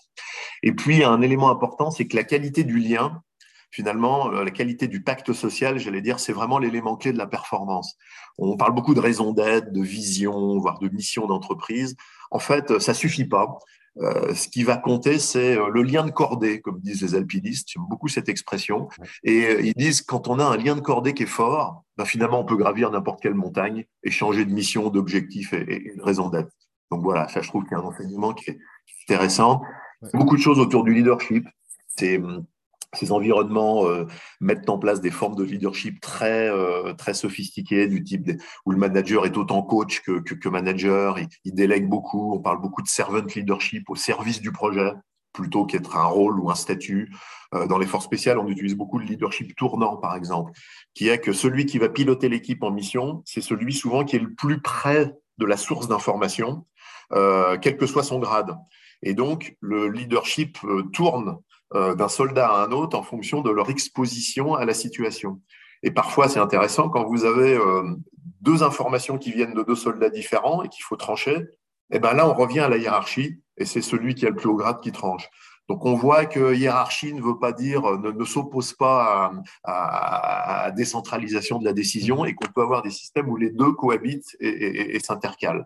Et 0.62 0.72
puis, 0.72 1.02
un 1.02 1.22
élément 1.22 1.50
important, 1.50 1.90
c'est 1.90 2.06
que 2.06 2.14
la 2.14 2.24
qualité 2.24 2.62
du 2.62 2.78
lien, 2.78 3.22
finalement, 3.70 4.32
euh, 4.32 4.44
la 4.44 4.50
qualité 4.50 4.86
du 4.86 5.02
pacte 5.02 5.32
social, 5.32 5.78
j'allais 5.78 6.02
dire, 6.02 6.20
c'est 6.20 6.34
vraiment 6.34 6.58
l'élément 6.58 6.96
clé 6.96 7.12
de 7.12 7.18
la 7.18 7.26
performance. 7.26 7.96
On 8.36 8.58
parle 8.58 8.74
beaucoup 8.74 8.94
de 8.94 9.00
raison 9.00 9.32
d'être, 9.32 9.72
de 9.72 9.82
vision, 9.82 10.58
voire 10.58 10.78
de 10.78 10.88
mission 10.90 11.26
d'entreprise. 11.26 11.96
En 12.30 12.38
fait, 12.38 12.80
ça 12.80 12.92
suffit 12.92 13.24
pas. 13.24 13.58
Euh, 13.98 14.34
ce 14.34 14.48
qui 14.48 14.62
va 14.62 14.76
compter, 14.76 15.18
c'est 15.18 15.56
euh, 15.56 15.68
le 15.68 15.82
lien 15.82 16.04
de 16.04 16.10
cordée, 16.10 16.60
comme 16.60 16.80
disent 16.80 17.02
les 17.02 17.14
alpinistes. 17.14 17.68
J'aime 17.72 17.86
beaucoup 17.88 18.08
cette 18.08 18.28
expression. 18.28 18.88
Et 19.24 19.46
euh, 19.46 19.60
ils 19.60 19.74
disent 19.74 20.02
quand 20.02 20.28
on 20.28 20.38
a 20.38 20.44
un 20.44 20.56
lien 20.56 20.76
de 20.76 20.80
cordée 20.80 21.12
qui 21.12 21.24
est 21.24 21.26
fort, 21.26 21.84
ben 21.96 22.04
finalement, 22.04 22.40
on 22.40 22.44
peut 22.44 22.56
gravir 22.56 22.90
n'importe 22.90 23.20
quelle 23.20 23.34
montagne 23.34 23.84
et 24.04 24.10
changer 24.10 24.44
de 24.44 24.52
mission, 24.52 24.90
d'objectif 24.90 25.52
et, 25.52 25.94
de 25.96 26.02
raison 26.02 26.28
d'être. 26.28 26.50
Donc 26.90 27.02
voilà, 27.02 27.28
ça, 27.28 27.40
je 27.40 27.48
trouve 27.48 27.64
qu'il 27.64 27.72
y 27.72 27.74
a 27.74 27.78
un 27.78 27.86
enseignement 27.86 28.32
qui 28.32 28.50
est 28.50 28.58
intéressant. 29.04 29.62
Beaucoup 30.14 30.36
de 30.36 30.42
choses 30.42 30.58
autour 30.58 30.84
du 30.84 30.94
leadership. 30.94 31.46
C'est 31.88 32.18
hum, 32.18 32.44
ces 32.94 33.12
environnements 33.12 33.86
euh, 33.86 34.06
mettent 34.40 34.68
en 34.68 34.78
place 34.78 35.00
des 35.00 35.10
formes 35.10 35.36
de 35.36 35.44
leadership 35.44 36.00
très, 36.00 36.48
euh, 36.48 36.92
très 36.94 37.14
sophistiquées, 37.14 37.86
du 37.86 38.02
type 38.02 38.30
où 38.66 38.72
le 38.72 38.78
manager 38.78 39.26
est 39.26 39.36
autant 39.36 39.62
coach 39.62 40.00
que, 40.00 40.20
que, 40.20 40.48
manager, 40.48 41.18
il, 41.18 41.28
il, 41.44 41.54
délègue 41.54 41.88
beaucoup, 41.88 42.34
on 42.34 42.40
parle 42.40 42.60
beaucoup 42.60 42.82
de 42.82 42.88
servant 42.88 43.24
leadership 43.34 43.88
au 43.90 43.94
service 43.94 44.40
du 44.40 44.50
projet, 44.50 44.92
plutôt 45.32 45.64
qu'être 45.64 45.96
un 45.96 46.06
rôle 46.06 46.40
ou 46.40 46.50
un 46.50 46.56
statut. 46.56 47.14
Euh, 47.54 47.66
dans 47.66 47.78
les 47.78 47.86
forces 47.86 48.06
spéciales, 48.06 48.38
on 48.38 48.48
utilise 48.48 48.74
beaucoup 48.74 48.98
le 48.98 49.04
leadership 49.04 49.54
tournant, 49.54 49.96
par 49.96 50.16
exemple, 50.16 50.52
qui 50.94 51.08
est 51.08 51.20
que 51.20 51.32
celui 51.32 51.66
qui 51.66 51.78
va 51.78 51.88
piloter 51.88 52.28
l'équipe 52.28 52.62
en 52.62 52.72
mission, 52.72 53.22
c'est 53.24 53.40
celui 53.40 53.72
souvent 53.72 54.04
qui 54.04 54.16
est 54.16 54.20
le 54.20 54.34
plus 54.34 54.60
près 54.60 55.14
de 55.38 55.46
la 55.46 55.56
source 55.56 55.88
d'information, 55.88 56.66
quel 57.10 57.76
que 57.76 57.86
soit 57.86 58.02
son 58.02 58.18
grade. 58.18 58.56
Et 59.02 59.14
donc, 59.14 59.56
le 59.60 59.88
leadership 59.88 60.58
tourne 60.92 61.28
euh, 61.28 61.34
d'un 61.74 62.08
soldat 62.08 62.48
à 62.48 62.64
un 62.64 62.72
autre 62.72 62.98
en 62.98 63.02
fonction 63.02 63.42
de 63.42 63.50
leur 63.50 63.70
exposition 63.70 64.54
à 64.54 64.64
la 64.64 64.74
situation. 64.74 65.40
Et 65.82 65.90
parfois, 65.90 66.28
c'est 66.28 66.40
intéressant 66.40 66.88
quand 66.88 67.04
vous 67.04 67.24
avez 67.24 67.54
euh, 67.54 67.82
deux 68.40 68.62
informations 68.62 69.18
qui 69.18 69.32
viennent 69.32 69.54
de 69.54 69.62
deux 69.62 69.74
soldats 69.74 70.10
différents 70.10 70.62
et 70.62 70.68
qu'il 70.68 70.82
faut 70.82 70.96
trancher. 70.96 71.36
Et 71.92 71.96
eh 71.96 71.98
ben 71.98 72.12
là, 72.12 72.28
on 72.28 72.34
revient 72.34 72.60
à 72.60 72.68
la 72.68 72.76
hiérarchie 72.76 73.40
et 73.56 73.64
c'est 73.64 73.80
celui 73.80 74.14
qui 74.14 74.26
a 74.26 74.30
le 74.30 74.36
plus 74.36 74.48
haut 74.48 74.56
grade 74.56 74.80
qui 74.80 74.92
tranche. 74.92 75.28
Donc, 75.68 75.84
on 75.84 75.94
voit 75.94 76.26
que 76.26 76.54
hiérarchie 76.54 77.14
ne 77.14 77.22
veut 77.22 77.38
pas 77.38 77.52
dire, 77.52 77.82
ne, 77.98 78.24
s'oppose 78.24 78.72
pas 78.72 79.32
à, 79.64 80.64
à, 80.64 80.70
décentralisation 80.72 81.58
de 81.58 81.64
la 81.64 81.72
décision 81.72 82.24
et 82.24 82.34
qu'on 82.34 82.48
peut 82.52 82.62
avoir 82.62 82.82
des 82.82 82.90
systèmes 82.90 83.28
où 83.28 83.36
les 83.36 83.50
deux 83.50 83.72
cohabitent 83.72 84.36
et 84.40 84.98
s'intercalent. 84.98 85.64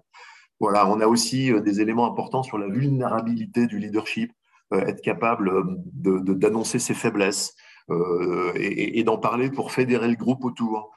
Voilà, 0.61 0.87
on 0.89 1.01
a 1.01 1.07
aussi 1.07 1.53
euh, 1.53 1.61
des 1.61 1.81
éléments 1.81 2.07
importants 2.11 2.43
sur 2.43 2.59
la 2.59 2.69
vulnérabilité 2.69 3.67
du 3.67 3.79
leadership. 3.79 4.33
Euh, 4.75 4.87
être 4.87 5.01
capable 5.03 5.49
euh, 5.49 6.21
d'annoncer 6.21 6.79
ses 6.79 6.95
faiblesses 6.95 7.55
euh, 7.91 8.53
et, 8.57 9.03
d'en 9.05 9.19
parler 9.19 9.51
pour 9.51 9.73
fédérer 9.73 10.09
le 10.09 10.17
groupe 10.17 10.45
autour. 10.45 10.91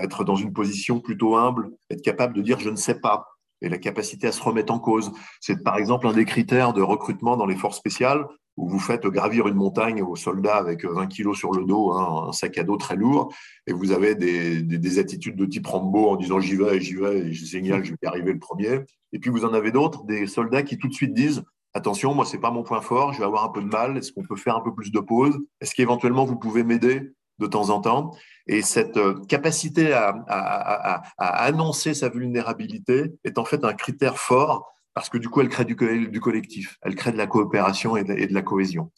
être 0.00 0.24
dans 0.24 0.36
une 0.36 0.54
position 0.54 1.00
plutôt 1.00 1.36
humble, 1.36 1.70
être 1.90 2.00
capable 2.00 2.32
de 2.34 2.40
dire 2.40 2.58
je 2.60 2.70
ne 2.70 2.76
sais 2.76 2.98
pas, 2.98 3.26
et 3.60 3.68
la 3.68 3.76
capacité 3.76 4.26
à 4.26 4.32
se 4.32 4.42
remettre 4.42 4.72
en 4.72 4.78
cause. 4.78 5.12
C'est 5.40 5.62
par 5.62 5.76
exemple 5.76 6.06
un 6.06 6.14
des 6.14 6.24
critères 6.24 6.72
de 6.72 6.80
recrutement 6.80 7.36
dans 7.36 7.44
les 7.44 7.56
forces 7.56 7.76
spéciales 7.76 8.24
où 8.56 8.70
vous 8.70 8.78
faites 8.78 9.06
gravir 9.06 9.46
une 9.48 9.54
montagne 9.54 10.02
aux 10.02 10.16
soldats 10.16 10.56
avec 10.56 10.86
20 10.86 11.08
kilos 11.08 11.36
sur 11.36 11.52
le 11.52 11.64
dos, 11.66 11.92
hein, 11.92 12.28
un 12.28 12.32
sac 12.32 12.56
à 12.56 12.64
dos 12.64 12.78
très 12.78 12.96
lourd, 12.96 13.34
et 13.66 13.74
vous 13.74 13.92
avez 13.92 14.14
des, 14.14 14.62
des, 14.62 14.98
attitudes 14.98 15.36
de 15.36 15.44
type 15.44 15.66
Rambo 15.66 16.08
en 16.08 16.16
disant 16.16 16.40
j'y 16.40 16.56
vais, 16.56 16.80
j'y 16.80 16.94
vais, 16.94 17.34
c'est 17.34 17.58
génial, 17.58 17.84
je 17.84 17.90
vais 17.90 17.98
y 18.02 18.06
arriver 18.06 18.32
le 18.32 18.38
premier. 18.38 18.80
Et 19.12 19.18
puis 19.18 19.30
vous 19.30 19.44
en 19.44 19.52
avez 19.52 19.72
d'autres, 19.72 20.04
des 20.04 20.26
soldats 20.26 20.62
qui 20.62 20.78
tout 20.78 20.88
de 20.88 20.94
suite 20.94 21.12
disent 21.12 21.42
attention, 21.76 22.14
moi, 22.14 22.24
ce 22.24 22.34
n'est 22.34 22.40
pas 22.40 22.50
mon 22.50 22.62
point 22.62 22.80
fort, 22.80 23.12
je 23.12 23.18
vais 23.18 23.24
avoir 23.24 23.44
un 23.44 23.50
peu 23.50 23.60
de 23.60 23.68
mal, 23.68 23.96
est-ce 23.96 24.12
qu'on 24.12 24.22
peut 24.22 24.36
faire 24.36 24.56
un 24.56 24.60
peu 24.60 24.74
plus 24.74 24.90
de 24.90 25.00
pause? 25.00 25.38
Est-ce 25.60 25.74
qu'éventuellement, 25.74 26.24
vous 26.24 26.36
pouvez 26.36 26.64
m'aider 26.64 27.12
de 27.38 27.46
temps 27.46 27.70
en 27.70 27.80
temps? 27.80 28.16
Et 28.46 28.62
cette 28.62 28.96
euh, 28.96 29.20
capacité 29.28 29.92
à, 29.92 31.02
annoncer 31.18 31.94
sa 31.94 32.08
vulnérabilité 32.08 33.12
est 33.24 33.38
en 33.38 33.44
fait 33.44 33.64
un 33.64 33.74
critère 33.74 34.18
fort 34.18 34.72
parce 34.94 35.10
que 35.10 35.18
du 35.18 35.28
coup, 35.28 35.42
elle 35.42 35.50
crée 35.50 35.66
du, 35.66 35.76
collectif, 35.76 36.78
elle 36.80 36.94
crée 36.94 37.12
de 37.12 37.18
la 37.18 37.26
coopération 37.26 37.98
et 37.98 38.04
de, 38.04 38.32
la 38.32 38.42
cohésion. 38.42 38.90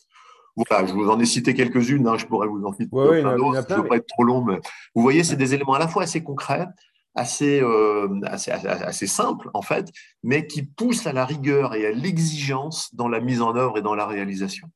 Voilà, 0.55 0.87
je 0.87 0.93
vous 0.93 1.09
en 1.09 1.19
ai 1.19 1.25
cité 1.25 1.55
quelques-unes, 1.55 2.07
hein, 2.07 2.17
je 2.17 2.27
pourrais 2.27 2.47
vous 2.47 2.65
en 2.65 2.73
citer 2.73 2.87
plein 2.87 3.37
d'autres, 3.37 3.65
je 3.69 3.75
ne 3.75 3.81
veux 3.81 3.89
pas 3.89 3.97
être 3.97 4.07
trop 4.07 4.23
long, 4.23 4.45
mais 4.45 4.61
vous 4.95 5.03
voyez, 5.03 5.25
c'est 5.25 5.37
des 5.37 5.55
éléments 5.55 5.75
à 5.75 5.79
la 5.81 5.89
fois 5.89 6.05
assez 6.05 6.23
concrets, 6.23 6.67
euh, 7.43 8.09
assez, 8.25 8.51
assez, 8.51 9.07
simple, 9.07 9.51
en 9.55 9.63
fait, 9.63 9.91
mais 10.23 10.47
qui 10.47 10.63
pousse 10.63 11.07
à 11.07 11.13
la 11.13 11.25
rigueur 11.25 11.75
et 11.75 11.87
à 11.87 11.91
l'exigence 11.91 12.95
dans 12.95 13.09
la 13.09 13.21
mise 13.21 13.43
en 13.43 13.57
œuvre 13.57 13.79
et 13.79 13.83
dans 13.83 13.95
la 13.95 14.07
réalisation. 14.07 14.69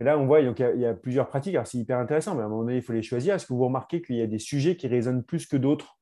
là, 0.00 0.18
on 0.18 0.26
voit 0.26 0.40
qu'il 0.52 0.80
y, 0.80 0.86
a 0.86 0.94
plusieurs 0.94 1.28
pratiques. 1.28 1.54
Alors, 1.54 1.66
c'est 1.66 1.78
hyper 1.78 1.98
intéressant, 1.98 2.34
mais 2.34 2.42
à 2.42 2.46
un 2.46 2.48
moment 2.48 2.62
donné, 2.62 2.76
il 2.76 2.82
faut 2.82 2.92
les 2.92 3.02
choisir. 3.02 3.34
Est-ce 3.34 3.46
que 3.46 3.52
vous 3.52 3.64
remarquez 3.64 4.02
qu'il 4.02 4.16
y 4.16 4.22
a 4.22 4.26
des 4.26 4.38
sujets 4.38 4.76
qui 4.76 4.88
résonnent 4.88 5.22
plus 5.22 5.46
que 5.46 5.56
d'autres 5.56 5.98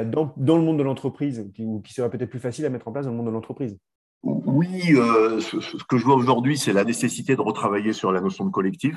dans, 0.00 0.34
dans, 0.36 0.56
le 0.56 0.62
monde 0.62 0.78
de 0.78 0.82
l'entreprise, 0.82 1.48
ou 1.58 1.80
qui 1.80 1.94
seraient 1.94 2.10
peut-être 2.10 2.30
plus 2.30 2.40
faciles 2.40 2.66
à 2.66 2.70
mettre 2.70 2.88
en 2.88 2.92
place 2.92 3.04
dans 3.04 3.12
le 3.12 3.16
monde 3.16 3.26
de 3.26 3.32
l'entreprise? 3.32 3.78
Oui, 4.22 4.94
euh, 4.94 5.40
ce, 5.40 5.84
que 5.84 5.96
je 5.96 6.04
vois 6.04 6.16
aujourd'hui, 6.16 6.58
c'est 6.58 6.72
la 6.72 6.84
nécessité 6.84 7.36
de 7.36 7.40
retravailler 7.40 7.92
sur 7.92 8.12
la 8.12 8.20
notion 8.20 8.44
de 8.44 8.50
collectif. 8.50 8.96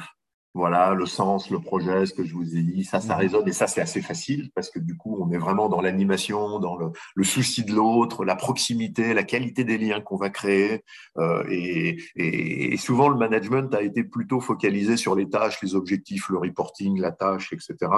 Voilà, 0.53 0.93
le 0.93 1.05
sens, 1.05 1.50
le 1.50 1.60
projet, 1.60 2.05
ce 2.05 2.13
que 2.13 2.25
je 2.25 2.34
vous 2.34 2.58
ai 2.58 2.62
dit, 2.62 2.84
ça, 2.84 3.00
ça 3.00 3.15
mhm. 3.15 3.22
résonne 3.22 3.48
et 3.48 3.53
ça, 3.53 3.67
c'est 3.67 3.79
assez 3.79 4.01
facile 4.01 4.51
parce 4.53 4.70
que 4.70 4.79
du 4.79 4.98
coup, 4.98 5.17
on 5.22 5.31
est 5.31 5.38
vraiment 5.38 5.70
dans 5.70 5.79
l'animation, 5.79 6.60
dans 6.60 6.75
le, 6.75 6.88
le, 7.15 7.24
souci 7.24 7.63
de 7.63 7.72
l'autre, 7.72 8.25
la 8.25 8.36
proximité, 8.36 9.13
la 9.13 9.24
qualité 9.24 9.63
des 9.63 9.77
liens 9.77 10.01
qu'on 10.01 10.17
va 10.17 10.29
créer. 10.29 10.84
Euh, 11.17 11.46
et, 11.50 11.98
et, 12.17 12.75
souvent, 12.75 13.08
le 13.08 13.15
management 13.15 13.74
a 13.74 13.81
été 13.81 14.03
plutôt 14.03 14.41
focalisé 14.41 14.98
sur 14.98 15.15
les 15.15 15.29
tâches, 15.29 15.62
les 15.62 15.74
objectifs, 15.74 16.27
le 16.27 16.38
reporting, 16.38 17.00
la 17.00 17.13
tâche, 17.13 17.53
etc., 17.53 17.89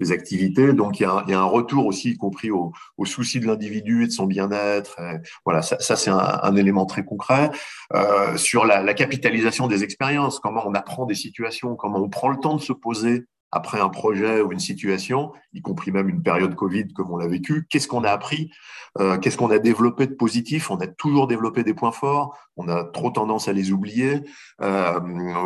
les 0.00 0.10
activités. 0.10 0.72
Donc, 0.72 0.98
il 0.98 1.04
y 1.04 1.06
a 1.06 1.12
un, 1.12 1.24
il 1.28 1.30
y 1.30 1.34
a 1.34 1.40
un 1.40 1.44
retour 1.44 1.86
aussi, 1.86 2.10
y 2.10 2.16
compris 2.16 2.50
au, 2.50 2.72
au 2.96 3.04
souci 3.04 3.38
de 3.38 3.46
l'individu 3.46 4.02
et 4.02 4.06
de 4.08 4.12
son 4.12 4.26
bien-être. 4.26 5.00
Voilà, 5.44 5.62
ça, 5.62 5.78
ça 5.78 5.94
c'est 5.94 6.10
un, 6.10 6.40
un, 6.42 6.56
élément 6.56 6.86
très 6.86 7.04
concret. 7.04 7.52
Euh, 7.94 8.36
sur 8.36 8.64
la, 8.64 8.82
la 8.82 8.94
capitalisation 8.94 9.68
des 9.68 9.84
expériences, 9.84 10.40
comment 10.40 10.62
on 10.66 10.74
apprend 10.74 11.06
des 11.06 11.14
situations, 11.14 11.76
comment 11.76 11.99
on 12.00 12.08
prend 12.08 12.28
le 12.28 12.38
temps 12.38 12.56
de 12.56 12.60
se 12.60 12.72
poser 12.72 13.24
après 13.52 13.80
un 13.80 13.88
projet 13.88 14.40
ou 14.40 14.52
une 14.52 14.60
situation, 14.60 15.32
y 15.52 15.60
compris 15.60 15.90
même 15.90 16.08
une 16.08 16.22
période 16.22 16.54
Covid 16.54 16.88
comme 16.92 17.10
on 17.10 17.16
l'a 17.16 17.28
vécu, 17.28 17.66
qu'est-ce 17.68 17.88
qu'on 17.88 18.04
a 18.04 18.10
appris, 18.10 18.50
euh, 18.98 19.18
qu'est-ce 19.18 19.36
qu'on 19.36 19.50
a 19.50 19.58
développé 19.58 20.06
de 20.06 20.14
positif, 20.14 20.70
on 20.70 20.76
a 20.76 20.86
toujours 20.86 21.26
développé 21.26 21.62
des 21.62 21.74
points 21.74 21.92
forts, 21.92 22.36
on 22.56 22.68
a 22.68 22.84
trop 22.84 23.10
tendance 23.10 23.48
à 23.48 23.52
les 23.52 23.72
oublier. 23.72 24.20
Euh, 24.62 24.98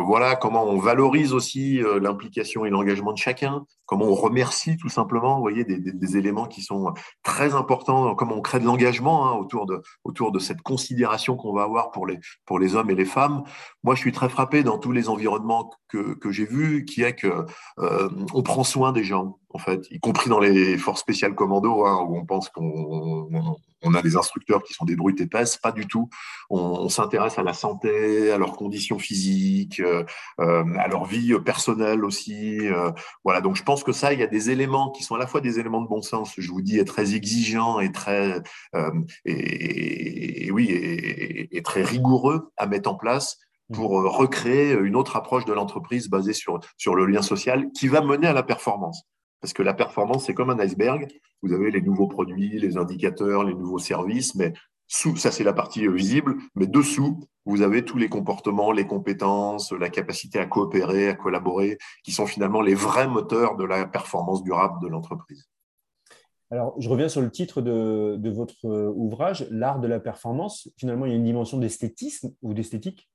voilà 0.05 0.35
comment 0.35 0.65
on 0.65 0.79
valorise 0.79 1.33
aussi 1.33 1.81
euh, 1.81 1.99
l'implication 1.99 2.65
et 2.65 2.69
l'engagement 2.69 3.13
de 3.13 3.17
chacun, 3.17 3.63
comment 3.85 4.05
on 4.05 4.15
remercie 4.15 4.77
tout 4.77 4.89
simplement, 4.89 5.35
vous 5.35 5.41
voyez, 5.41 5.63
des, 5.63 6.17
éléments 6.17 6.47
qui 6.47 6.61
sont 6.61 6.93
très 7.23 7.53
importants, 7.55 8.15
comment 8.15 8.35
on 8.35 8.41
crée 8.41 8.59
de 8.59 8.65
l'engagement 8.65 9.27
hein, 9.27 9.33
autour, 9.33 9.65
de, 9.65 9.81
autour 10.03 10.31
de 10.31 10.39
cette 10.39 10.61
considération 10.61 11.35
qu'on 11.35 11.53
va 11.53 11.63
avoir 11.63 11.91
pour 11.91 12.07
les, 12.07 12.19
pour 12.45 12.57
les 12.57 12.75
hommes 12.75 12.89
et 12.89 12.95
les 12.95 13.05
femmes. 13.05 13.43
Moi, 13.83 13.95
je 13.95 13.99
suis 14.01 14.11
très 14.11 14.29
frappé 14.29 14.63
dans 14.63 14.77
tous 14.77 14.91
les 14.91 15.09
environnements 15.09 15.71
que, 15.87 16.15
que 16.15 16.31
j'ai 16.31 16.45
vus, 16.45 16.85
qui 16.85 17.03
est 17.03 17.15
que 17.15 17.45
on 18.33 18.43
prend 18.43 18.63
soin 18.63 18.91
des 18.91 19.03
gens, 19.03 19.39
en 19.49 19.57
fait, 19.57 19.87
y 19.91 19.99
compris 19.99 20.29
dans 20.29 20.39
les 20.39 20.77
forces 20.77 21.01
spéciales 21.01 21.35
commando, 21.35 21.85
hein, 21.85 22.05
où 22.07 22.17
on 22.17 22.25
pense 22.25 22.49
qu'on 22.49 23.29
on 23.85 23.93
a 23.93 24.01
des 24.01 24.17
instructeurs 24.17 24.63
qui 24.63 24.73
sont 24.73 24.85
des 24.85 24.95
brutes 24.95 25.21
épaisses, 25.21 25.57
pas 25.57 25.71
du 25.71 25.87
tout. 25.87 26.09
On, 26.49 26.89
s'intéresse 26.89 27.37
à 27.37 27.43
la 27.43 27.53
santé, 27.53 28.31
à 28.31 28.37
leurs 28.37 28.53
conditions 28.53 28.99
physiques, 28.99 29.79
euh, 29.79 30.03
euh, 30.39 30.63
à 30.77 30.87
leur 30.87 31.05
vie 31.05 31.37
personnelle 31.39 32.03
aussi. 32.03 32.59
Euh, 32.61 32.91
voilà, 33.23 33.41
donc 33.41 33.55
je 33.55 33.63
pense 33.63 33.83
que 33.83 33.91
ça, 33.91 34.13
il 34.13 34.19
y 34.19 34.23
a 34.23 34.27
des 34.27 34.49
éléments 34.49 34.91
qui 34.91 35.03
sont 35.03 35.15
à 35.15 35.19
la 35.19 35.27
fois 35.27 35.41
des 35.41 35.59
éléments 35.59 35.81
de 35.81 35.87
bon 35.87 36.01
sens, 36.01 36.33
je 36.37 36.51
vous 36.51 36.61
dis, 36.61 36.79
et 36.79 36.85
très 36.85 37.15
exigeants 37.15 37.79
et 37.79 37.91
très, 37.91 38.41
et, 39.25 40.51
oui, 40.51 40.69
et, 40.71 41.61
très 41.63 41.83
rigoureux 41.83 42.51
à 42.57 42.67
mettre 42.67 42.89
en 42.89 42.95
place 42.95 43.39
pour 43.73 43.91
recréer 43.91 44.73
une 44.73 44.95
autre 44.95 45.15
approche 45.15 45.45
de 45.45 45.53
l'entreprise 45.53 46.09
basée 46.09 46.33
sur, 46.33 46.59
sur 46.77 46.95
le 46.95 47.05
lien 47.05 47.21
social 47.21 47.71
qui 47.71 47.87
va 47.87 48.01
mener 48.01 48.27
à 48.27 48.33
la 48.33 48.43
performance. 48.43 49.03
Parce 49.41 49.53
que 49.53 49.63
la 49.63 49.73
performance, 49.73 50.25
c'est 50.25 50.33
comme 50.33 50.49
un 50.49 50.59
iceberg. 50.59 51.07
Vous 51.41 51.53
avez 51.53 51.71
les 51.71 51.81
nouveaux 51.81 52.07
produits, 52.07 52.57
les 52.59 52.77
indicateurs, 52.77 53.43
les 53.43 53.53
nouveaux 53.53 53.79
services, 53.79 54.35
mais 54.35 54.53
sous, 54.87 55.15
ça 55.15 55.31
c'est 55.31 55.43
la 55.43 55.53
partie 55.53 55.87
visible, 55.87 56.35
mais 56.55 56.67
dessous, 56.67 57.19
vous 57.45 57.61
avez 57.61 57.83
tous 57.83 57.97
les 57.97 58.09
comportements, 58.09 58.71
les 58.71 58.87
compétences, 58.87 59.71
la 59.71 59.89
capacité 59.89 60.39
à 60.39 60.45
coopérer, 60.45 61.09
à 61.09 61.15
collaborer, 61.15 61.77
qui 62.03 62.11
sont 62.11 62.27
finalement 62.27 62.61
les 62.61 62.75
vrais 62.75 63.07
moteurs 63.07 63.55
de 63.55 63.65
la 63.65 63.85
performance 63.87 64.43
durable 64.43 64.81
de 64.81 64.87
l'entreprise. 64.87 65.47
Alors, 66.51 66.75
je 66.79 66.87
reviens 66.89 67.09
sur 67.09 67.21
le 67.21 67.31
titre 67.31 67.61
de, 67.61 68.29
votre 68.29 68.67
ouvrage, 68.95 69.47
L'art 69.49 69.79
de 69.79 69.87
la 69.87 69.99
performance. 69.99 70.69
Finalement, 70.77 71.05
il 71.05 71.11
y 71.11 71.13
a 71.13 71.17
une 71.17 71.23
dimension 71.23 71.57
d'esthétisme 71.57 72.31
ou 72.41 72.53
d'esthétique? 72.53 73.09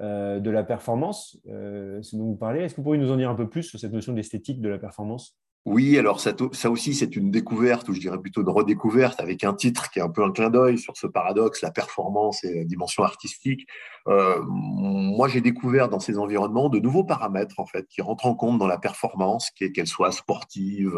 Euh, 0.00 0.40
de 0.40 0.50
la 0.50 0.62
performance, 0.62 1.38
euh, 1.48 2.00
dont 2.12 2.26
vous 2.26 2.36
parlez. 2.36 2.60
Est-ce 2.60 2.74
que 2.74 2.80
vous 2.80 2.84
pourriez 2.84 3.00
nous 3.00 3.10
en 3.10 3.16
dire 3.16 3.30
un 3.30 3.34
peu 3.34 3.48
plus 3.48 3.64
sur 3.64 3.78
cette 3.78 3.92
notion 3.92 4.12
d'esthétique 4.12 4.60
de 4.60 4.68
la 4.68 4.78
performance? 4.78 5.36
Oui, 5.66 5.98
alors 5.98 6.20
ça, 6.20 6.32
aussi, 6.70 6.94
c'est 6.94 7.16
une 7.16 7.30
découverte, 7.30 7.86
ou 7.90 7.92
je 7.92 8.00
dirais 8.00 8.18
plutôt 8.18 8.40
une 8.40 8.48
redécouverte, 8.48 9.20
avec 9.20 9.44
un 9.44 9.52
titre 9.52 9.90
qui 9.90 9.98
est 9.98 10.02
un 10.02 10.08
peu 10.08 10.24
un 10.24 10.32
clin 10.32 10.48
d'œil 10.48 10.78
sur 10.78 10.96
ce 10.96 11.06
paradoxe, 11.06 11.60
la 11.60 11.70
performance 11.70 12.42
et 12.44 12.60
la 12.60 12.64
dimension 12.64 13.02
artistique. 13.02 13.66
Euh, 14.08 14.40
moi, 14.46 15.28
j'ai 15.28 15.42
découvert 15.42 15.90
dans 15.90 16.00
ces 16.00 16.16
environnements 16.16 16.70
de 16.70 16.78
nouveaux 16.78 17.04
paramètres, 17.04 17.60
en 17.60 17.66
fait, 17.66 17.86
qui 17.88 18.00
rentrent 18.00 18.24
en 18.24 18.34
compte 18.34 18.58
dans 18.58 18.66
la 18.66 18.78
performance, 18.78 19.50
qu'elle 19.50 19.86
soit 19.86 20.12
sportive, 20.12 20.96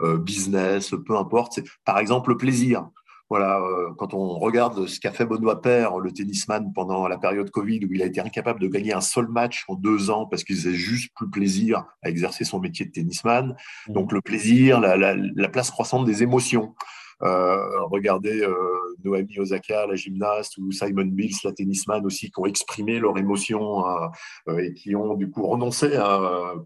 euh, 0.00 0.16
business, 0.16 0.94
peu 1.06 1.18
importe. 1.18 1.60
Par 1.84 1.98
exemple, 1.98 2.30
le 2.30 2.38
plaisir. 2.38 2.88
Voilà, 3.30 3.60
euh, 3.60 3.92
quand 3.98 4.14
on 4.14 4.38
regarde 4.38 4.86
ce 4.86 4.98
qu'a 5.00 5.12
fait 5.12 5.26
Benoît 5.26 5.60
Père, 5.60 5.98
le 5.98 6.10
tennisman, 6.12 6.72
pendant 6.72 7.06
la 7.08 7.18
période 7.18 7.50
Covid, 7.50 7.84
où 7.84 7.92
il 7.92 8.02
a 8.02 8.06
été 8.06 8.20
incapable 8.20 8.60
de 8.60 8.68
gagner 8.68 8.94
un 8.94 9.02
seul 9.02 9.28
match 9.28 9.64
en 9.68 9.74
deux 9.74 10.10
ans 10.10 10.26
parce 10.26 10.44
qu'il 10.44 10.56
faisait 10.56 10.74
juste 10.74 11.12
plus 11.14 11.28
plaisir 11.28 11.84
à 12.02 12.08
exercer 12.08 12.44
son 12.44 12.58
métier 12.58 12.86
de 12.86 12.90
tennisman. 12.90 13.54
Mmh. 13.88 13.92
Donc 13.92 14.12
le 14.12 14.22
plaisir, 14.22 14.80
la 14.80 15.48
place 15.48 15.70
croissante 15.70 16.06
des 16.06 16.22
émotions. 16.22 16.74
Euh, 17.22 17.82
regardez 17.86 18.42
euh, 18.42 18.54
Noémie 19.04 19.38
Osaka, 19.38 19.86
la 19.86 19.94
gymnaste, 19.94 20.58
ou 20.58 20.72
Simon 20.72 21.06
Bills, 21.06 21.36
la 21.44 21.52
tennisman 21.52 22.04
aussi, 22.04 22.30
qui 22.30 22.40
ont 22.40 22.46
exprimé 22.46 22.98
leur 22.98 23.16
émotion 23.18 23.86
euh, 24.48 24.58
et 24.58 24.74
qui 24.74 24.94
ont 24.94 25.14
du 25.14 25.30
coup 25.30 25.46
renoncé 25.46 25.90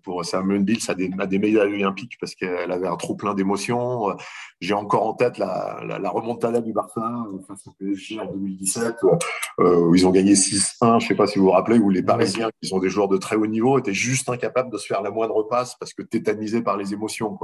pour 0.02 0.24
Simon 0.24 0.60
Bills 0.60 0.82
à 0.88 0.94
des, 0.94 1.08
des 1.08 1.38
médailles 1.38 1.74
olympiques 1.74 2.16
parce 2.20 2.34
qu'elle 2.34 2.70
avait 2.72 2.88
un 2.88 2.96
trop 2.96 3.14
plein 3.14 3.34
d'émotions. 3.34 4.16
J'ai 4.60 4.74
encore 4.74 5.06
en 5.06 5.14
tête 5.14 5.38
la, 5.38 5.82
la, 5.86 5.98
la, 5.98 6.10
remontada 6.10 6.60
du 6.60 6.72
Barça 6.72 7.26
PSG 7.78 8.20
en 8.20 8.26
2017, 8.26 8.96
où 9.58 9.94
ils 9.94 10.06
ont 10.06 10.10
gagné 10.10 10.34
6-1, 10.34 11.00
je 11.00 11.04
ne 11.04 11.08
sais 11.08 11.14
pas 11.14 11.26
si 11.26 11.38
vous 11.38 11.46
vous 11.46 11.50
rappelez, 11.50 11.78
où 11.78 11.90
les 11.90 12.02
Parisiens, 12.02 12.50
qui 12.60 12.68
sont 12.68 12.78
des 12.78 12.88
joueurs 12.88 13.08
de 13.08 13.16
très 13.16 13.36
haut 13.36 13.46
niveau, 13.46 13.78
étaient 13.78 13.92
juste 13.92 14.28
incapables 14.28 14.70
de 14.70 14.78
se 14.78 14.86
faire 14.86 15.02
la 15.02 15.10
moindre 15.10 15.42
passe 15.48 15.76
parce 15.78 15.92
que 15.92 16.02
tétanisés 16.02 16.62
par 16.62 16.76
les 16.76 16.92
émotions. 16.92 17.38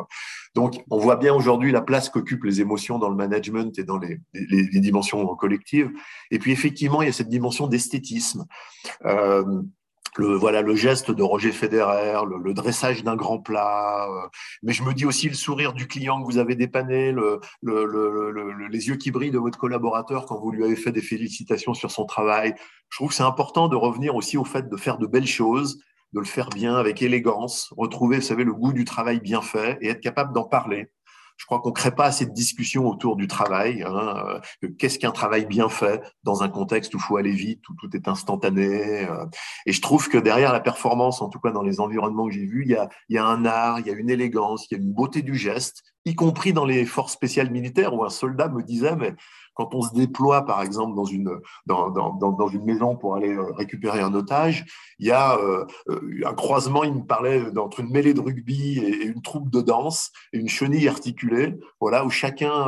Donc, 0.55 0.83
on 0.91 0.99
voit 0.99 1.17
bien 1.17 1.35
aujourd'hui 1.35 1.73
la 1.73 1.83
place 1.83 2.09
qu'occupent 2.09 2.45
les 2.45 2.61
émotions 2.61 2.99
dans 2.99 3.09
le 3.09 3.17
management 3.17 3.79
et 3.79 3.85
dans 3.85 3.99
les, 3.99 4.21
dimensions 4.71 5.27
collectives. 5.37 5.91
Et 6.31 6.39
puis 6.39 6.53
effectivement, 6.53 7.03
il 7.03 7.07
y 7.07 7.09
a 7.09 7.13
cette 7.13 7.29
dimension 7.29 7.67
d'esthétisme. 7.67 8.47
Euh, 9.05 9.63
le, 10.17 10.35
voilà, 10.35 10.63
le 10.63 10.75
geste 10.75 11.11
de 11.11 11.23
Roger 11.23 11.53
Federer, 11.53 12.21
le, 12.27 12.55
dressage 12.55 13.05
d'un 13.05 13.15
grand 13.15 13.39
plat, 13.39 14.09
euh, 14.09 14.29
mais 14.63 14.73
je 14.73 14.83
me 14.83 14.93
dis 14.93 15.07
aussi 15.07 15.29
le 15.29 15.35
sourire 15.35 15.73
du 15.73 15.87
client 15.87 16.21
que 16.21 16.27
vous 16.27 16.39
avez 16.39 16.57
dépanné, 16.57 17.13
le, 17.13 17.41
les 17.63 18.89
yeux 18.89 18.97
qui 18.97 19.11
brillent 19.11 19.31
de 19.31 19.39
votre 19.39 19.59
collaborateur 19.59 20.27
quand 20.27 20.41
vous 20.41 20.51
lui 20.51 20.65
avez 20.65 20.77
fait 20.77 20.93
des 20.93 21.03
félicitations 21.03 21.75
sur 21.75 21.91
son 21.91 22.05
travail. 22.05 22.55
Je 22.89 22.97
trouve 22.97 23.11
que 23.11 23.15
c'est 23.15 23.23
important 23.23 23.69
de 23.69 23.77
revenir 23.77 24.17
aussi 24.17 24.37
au 24.37 24.45
fait 24.45 24.69
de 24.69 24.77
faire 24.77 24.99
de 24.99 25.07
belles 25.07 25.27
choses, 25.27 25.81
de 26.13 26.21
le 26.21 26.27
faire 26.27 26.49
bien 26.49 26.75
avec 26.75 27.03
élégance, 27.03 27.73
retrouver, 27.77 28.17
vous 28.17 28.23
savez, 28.23 28.45
le 28.45 28.55
goût 28.55 28.73
du 28.73 28.85
travail 28.85 29.21
bien 29.21 29.43
fait 29.43 29.79
et 29.83 29.89
être 29.89 30.01
capable 30.01 30.33
d'en 30.33 30.45
parler. 30.45 30.91
Je 31.39 31.47
crois 31.47 31.61
qu'on 31.61 31.71
ne 31.71 31.75
crée 31.75 31.93
pas 31.93 32.05
assez 32.05 32.27
de 32.27 32.33
discussions 32.33 32.87
autour 32.87 33.17
du 33.17 33.27
travail. 33.27 33.83
Hein, 33.83 34.41
euh, 34.65 34.69
Qu'est-ce 34.79 34.99
qu'un 34.99 35.13
travail 35.13 35.47
bien 35.47 35.69
fait 35.69 36.03
dans 36.25 36.43
un 36.43 36.49
contexte 36.49 36.93
où 36.95 36.99
il 36.99 37.03
faut 37.03 37.17
aller 37.17 37.33
vite, 37.33 37.67
où 37.71 37.75
tout 37.75 37.97
est 37.97 38.09
instantané. 38.09 39.09
Euh. 39.09 39.25
et 39.65 39.73
je 39.73 39.81
trouve 39.81 40.09
que 40.09 40.19
derrière 40.19 40.53
la 40.53 40.61
performance, 40.61 41.23
en 41.23 41.29
tout 41.29 41.39
cas 41.39 41.53
dans 41.53 41.63
les 41.63 41.81
environnements 41.81 42.27
que 42.27 42.35
j'ai 42.35 42.45
vus, 42.45 42.65
il 42.67 42.73
y 42.73 42.77
a, 42.77 42.89
y 43.09 43.19
a 43.19 43.25
un 43.25 43.45
art, 43.45 43.81
il 43.81 43.87
y 43.87 43.91
a 43.91 43.95
une 43.95 44.11
élégance, 44.11 44.67
il 44.71 44.77
y 44.77 44.81
a 44.81 44.83
une 44.83 44.93
beauté 44.93 45.23
du 45.23 45.37
geste, 45.37 45.83
y 46.05 46.15
compris 46.15 46.53
dans 46.53 46.65
les 46.65 46.85
forces 46.85 47.13
spéciales 47.13 47.51
militaires 47.51 47.95
où 47.95 48.05
un 48.05 48.11
soldat 48.11 48.49
me 48.49 48.63
disait, 48.63 48.97
mais 48.97 49.15
quand 49.59 49.75
on 49.75 49.83
se 49.83 49.93
déploie, 49.93 50.47
par 50.47 50.63
exemple, 50.63 50.95
dans 50.95 51.05
une, 51.05 51.33
dans, 51.67 51.91
dans, 51.91 52.13
dans 52.13 52.49
une 52.49 52.65
maison 52.65 52.95
pour 52.95 53.17
aller 53.17 53.35
euh, 53.35 53.53
récupérer 53.55 54.01
un 54.01 54.15
otage, 54.15 54.65
il 55.01 55.09
y 55.09 55.11
a 55.11 55.37
euh, 55.37 55.67
euh, 55.89 56.21
un 56.25 56.33
croisement, 56.33 56.85
il 56.85 56.95
me 56.95 57.05
parlait 57.05 57.43
entre 57.59 57.81
une 57.81 57.91
mêlée 57.91 58.15
de 58.15 58.21
rugby 58.21 58.79
et, 58.79 59.07
une 59.07 59.21
troupe 59.21 59.51
de 59.51 59.61
danse, 59.61 60.13
et 60.33 60.39
une 60.39 60.49
chenille 60.49 60.87
articulée, 60.87 61.59
voilà, 61.81 62.05
où 62.05 62.11
chacun 62.11 62.67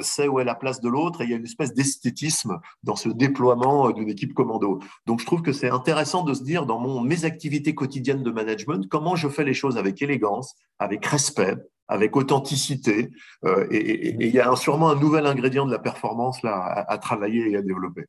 sait 0.00 0.26
où 0.26 0.40
est 0.40 0.44
la 0.44 0.54
place 0.54 0.80
de 0.80 0.88
l'autre, 0.88 1.20
et 1.20 1.24
il 1.24 1.30
y 1.30 1.34
a 1.34 1.36
une 1.36 1.44
espèce 1.44 1.74
d'esthétisme 1.74 2.60
dans 2.82 2.96
ce 2.96 3.10
déploiement 3.10 3.90
d'une 3.90 4.08
équipe 4.08 4.32
commando. 4.32 4.78
Donc, 5.06 5.20
je 5.20 5.26
trouve 5.26 5.42
que 5.42 5.52
c'est 5.52 5.68
intéressant 5.68 6.22
de 6.22 6.32
se 6.32 6.42
dire, 6.42 6.64
dans 6.64 6.78
mon, 6.78 7.00
mes 7.02 7.26
activités 7.26 7.74
quotidiennes 7.74 8.22
de 8.22 8.30
management, 8.30 8.88
comment 8.88 9.16
je 9.16 9.28
fais 9.28 9.44
les 9.44 9.54
choses 9.54 9.76
avec 9.76 10.00
élégance, 10.00 10.54
avec 10.78 11.04
respect, 11.04 11.56
avec 11.88 12.16
authenticité. 12.16 13.10
Euh, 13.44 13.66
et 13.70 14.14
il 14.14 14.34
y 14.34 14.40
a 14.40 14.54
sûrement 14.56 14.90
un 14.90 14.98
nouvel 14.98 15.26
ingrédient 15.26 15.66
de 15.66 15.72
la 15.72 15.78
performance 15.78 16.42
là, 16.42 16.84
à, 16.88 16.98
travailler 16.98 17.50
et 17.50 17.56
à 17.56 17.62
développer. 17.62 18.06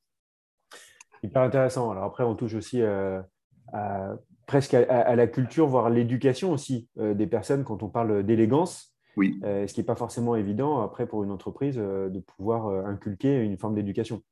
Hyper 1.22 1.42
intéressant. 1.42 1.92
Alors 1.92 2.04
après, 2.04 2.24
on 2.24 2.36
touche 2.36 2.54
aussi 2.54 2.82
euh, 2.82 3.22
presque 4.46 4.74
à, 4.74 5.16
la 5.16 5.28
culture, 5.28 5.68
voire 5.68 5.90
l'éducation 5.90 6.52
aussi 6.52 6.88
euh, 7.00 7.14
des 7.14 7.28
personnes 7.28 7.64
quand 7.64 7.84
on 7.84 7.90
parle 7.90 8.24
d'élégance. 8.24 8.90
Oui. 9.16 9.40
ce 9.44 9.72
qui 9.72 9.80
n'est 9.80 9.86
pas 9.86 9.96
forcément 9.96 10.36
évident 10.36 10.82
après 10.82 11.06
pour 11.06 11.24
une 11.24 11.30
entreprise 11.30 11.76
de 11.76 12.20
pouvoir 12.20 12.88
inculquer 12.88 13.42
une 13.42 13.60
forme 13.60 13.76
d'éducation. 13.76 14.24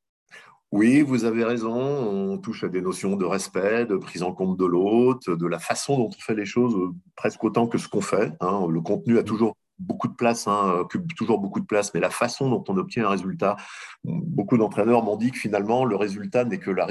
Oui, 0.72 1.02
vous 1.02 1.26
avez 1.26 1.44
raison. 1.44 1.74
On 1.74 2.38
touche 2.38 2.64
à 2.64 2.68
des 2.68 2.80
notions 2.80 3.16
de 3.16 3.26
respect, 3.26 3.84
de 3.84 3.96
prise 3.96 4.22
en 4.22 4.32
compte 4.32 4.58
de 4.58 4.64
l'autre, 4.64 5.34
de 5.34 5.46
la 5.46 5.58
façon 5.58 5.98
dont 5.98 6.08
on 6.08 6.20
fait 6.20 6.34
les 6.34 6.46
choses, 6.46 6.74
euh, 6.74 6.94
presque 7.14 7.44
autant 7.44 7.66
que 7.66 7.76
ce 7.76 7.88
qu'on 7.88 8.00
fait. 8.00 8.32
Hein. 8.40 8.66
Le 8.70 8.80
contenu 8.80 9.18
a 9.18 9.22
toujours 9.22 9.54
beaucoup 9.78 10.08
de 10.08 10.14
place, 10.14 10.48
hein, 10.48 10.76
occupe 10.80 11.14
toujours 11.14 11.38
beaucoup 11.40 11.60
de 11.60 11.66
place, 11.66 11.92
mais 11.92 12.00
la 12.00 12.08
façon 12.08 12.48
dont 12.48 12.64
on 12.68 12.76
obtient 12.76 13.06
un 13.06 13.10
résultat, 13.10 13.56
beaucoup 14.04 14.56
d'entraîneurs 14.56 15.02
m'ont 15.02 15.16
dit 15.16 15.30
que 15.30 15.38
finalement 15.38 15.84
le 15.84 15.96
résultat 15.96 16.44
n'est 16.44 16.58
que 16.58 16.70
la, 16.70 16.86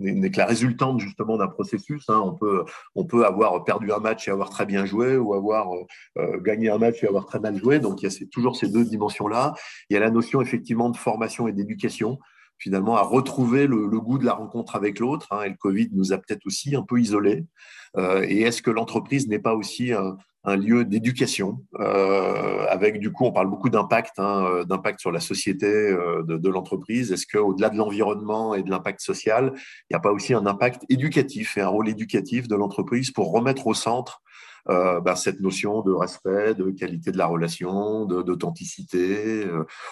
n'est 0.00 0.30
que 0.30 0.38
la 0.38 0.46
résultante 0.46 1.00
justement 1.00 1.36
d'un 1.38 1.48
processus. 1.48 2.04
Hein. 2.08 2.20
On, 2.22 2.34
peut, 2.34 2.64
on 2.94 3.04
peut 3.04 3.24
avoir 3.24 3.64
perdu 3.64 3.92
un 3.92 3.98
match 3.98 4.28
et 4.28 4.30
avoir 4.30 4.50
très 4.50 4.66
bien 4.66 4.84
joué, 4.84 5.16
ou 5.16 5.32
avoir 5.34 5.72
euh, 5.72 5.84
euh, 6.18 6.40
gagné 6.40 6.68
un 6.68 6.78
match 6.78 7.02
et 7.02 7.06
avoir 7.06 7.26
très 7.26 7.40
mal 7.40 7.56
joué. 7.56 7.78
Donc 7.78 8.02
il 8.02 8.10
y 8.10 8.14
a 8.14 8.26
toujours 8.30 8.56
ces 8.56 8.68
deux 8.68 8.84
dimensions-là. 8.84 9.54
Il 9.88 9.94
y 9.94 9.96
a 9.96 10.00
la 10.00 10.10
notion 10.10 10.42
effectivement 10.42 10.90
de 10.90 10.96
formation 10.98 11.48
et 11.48 11.52
d'éducation 11.52 12.18
finalement 12.62 12.96
à 12.96 13.02
retrouver 13.02 13.66
le, 13.66 13.88
goût 14.00 14.18
de 14.18 14.24
la 14.24 14.34
rencontre 14.34 14.76
avec 14.76 15.00
l'autre. 15.00 15.26
Hein, 15.32 15.42
et 15.42 15.48
le 15.48 15.56
Covid 15.56 15.88
nous 15.92 16.12
a 16.12 16.18
peut-être 16.18 16.46
aussi 16.46 16.76
un 16.76 16.82
peu 16.82 17.00
isolés. 17.00 17.44
Euh, 17.96 18.24
et 18.26 18.42
est-ce 18.42 18.62
que 18.62 18.70
l'entreprise 18.70 19.26
n'est 19.28 19.40
pas 19.40 19.54
aussi 19.54 19.92
un, 19.92 20.16
lieu 20.56 20.84
d'éducation 20.84 21.64
euh, 21.78 22.66
avec 22.68 22.98
du 22.98 23.12
coup 23.12 23.24
on 23.24 23.30
parle 23.30 23.48
beaucoup 23.48 23.68
d'impact, 23.68 24.18
hein, 24.18 24.44
euh, 24.44 24.64
d'impact 24.64 24.98
sur 24.98 25.12
la 25.12 25.20
société 25.20 25.66
de, 25.68 26.48
l'entreprise. 26.48 27.12
Est-ce 27.12 27.26
qu'au-delà 27.26 27.68
de 27.70 27.76
l'environnement 27.76 28.54
et 28.54 28.62
de 28.62 28.70
l'impact 28.70 29.00
social, 29.00 29.52
il 29.54 29.92
n'y 29.92 29.96
a 29.96 30.00
pas 30.00 30.10
aussi 30.10 30.34
un 30.34 30.46
impact 30.46 30.84
éducatif 30.88 31.56
et 31.58 31.60
un 31.60 31.68
rôle 31.68 31.88
éducatif 31.88 32.48
de 32.48 32.56
l'entreprise 32.56 33.10
pour 33.10 33.32
remettre 33.32 33.66
au 33.66 33.74
centre 33.74 34.20
ben, 34.66 35.16
cette 35.16 35.40
notion 35.40 35.82
de 35.82 35.92
respect, 35.92 36.54
de 36.54 36.70
qualité 36.70 37.10
de 37.10 37.18
la 37.18 37.26
relation, 37.26 38.04
d'authenticité, 38.06 39.46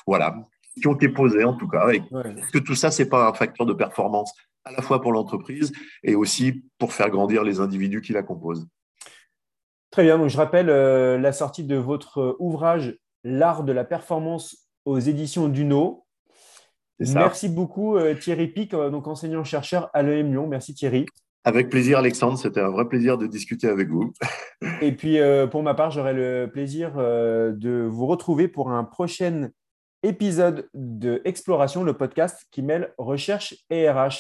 voilà, 0.07 0.37
qui 0.81 0.87
ont 0.87 0.95
été 0.95 1.09
posées 1.09 1.45
en 1.45 1.55
tout 1.55 1.69
cas. 1.69 1.89
Et 1.91 2.03
ouais. 2.11 2.35
que 2.53 2.59
tout 2.59 2.75
ça, 2.75 2.91
c'est 2.91 3.09
pas 3.09 3.29
un 3.29 3.33
facteur 3.33 3.67
de 3.67 3.73
performance 3.73 4.33
à 4.65 4.73
la 4.73 4.83
fois 4.83 5.01
pour 5.01 5.13
l'entreprise 5.13 5.73
et 6.03 6.15
aussi 6.15 6.65
pour 6.79 6.93
faire 6.93 7.11
grandir 7.11 7.45
les 7.45 7.61
individus 7.61 8.01
qui 8.01 8.13
la 8.13 8.23
composent. 8.23 8.67
Très 9.91 10.05
bien, 10.05 10.19
donc 10.19 10.29
je 10.29 10.37
rappelle 10.37 10.71
euh, 10.71 11.19
la 11.19 11.33
sortie 11.33 11.65
de 11.65 11.77
votre 11.77 12.37
ouvrage 12.39 12.97
L'art 13.23 13.65
de 13.65 13.73
la 13.73 13.85
performance 13.85 14.71
aux 14.87 14.99
éditions 14.99 15.49
Duno. 15.49 16.07
Merci 17.01 17.51
beaucoup 17.51 17.99
euh, 17.99 18.15
Thierry 18.15 18.47
Pic, 18.47 18.73
euh, 18.73 18.89
donc 18.89 19.07
enseignant-chercheur 19.09 19.91
à 19.93 20.03
l'EM 20.03 20.31
Lyon. 20.31 20.47
Merci 20.47 20.73
Thierry. 20.73 21.05
Avec 21.45 21.69
plaisir 21.69 21.99
Alexandre, 21.99 22.39
c'était 22.39 22.61
un 22.61 22.71
vrai 22.71 22.89
plaisir 22.89 23.19
de 23.19 23.27
discuter 23.27 23.67
avec 23.67 23.89
vous. 23.89 24.13
Et 24.81 24.93
puis 24.93 25.19
pour 25.51 25.63
ma 25.63 25.75
part, 25.75 25.91
j'aurai 25.91 26.13
le 26.13 26.51
plaisir 26.53 26.97
de 26.97 27.89
vous 27.91 28.07
retrouver 28.07 28.47
pour 28.47 28.71
un 28.71 28.85
prochain 28.85 29.49
épisode 30.03 30.69
de 30.75 31.21
Exploration, 31.25 31.85
le 31.85 31.95
podcast 31.95 32.47
qui 32.51 32.63
mêle 32.63 32.93
recherche 32.99 33.55
et 33.71 33.91
RH. 33.91 34.19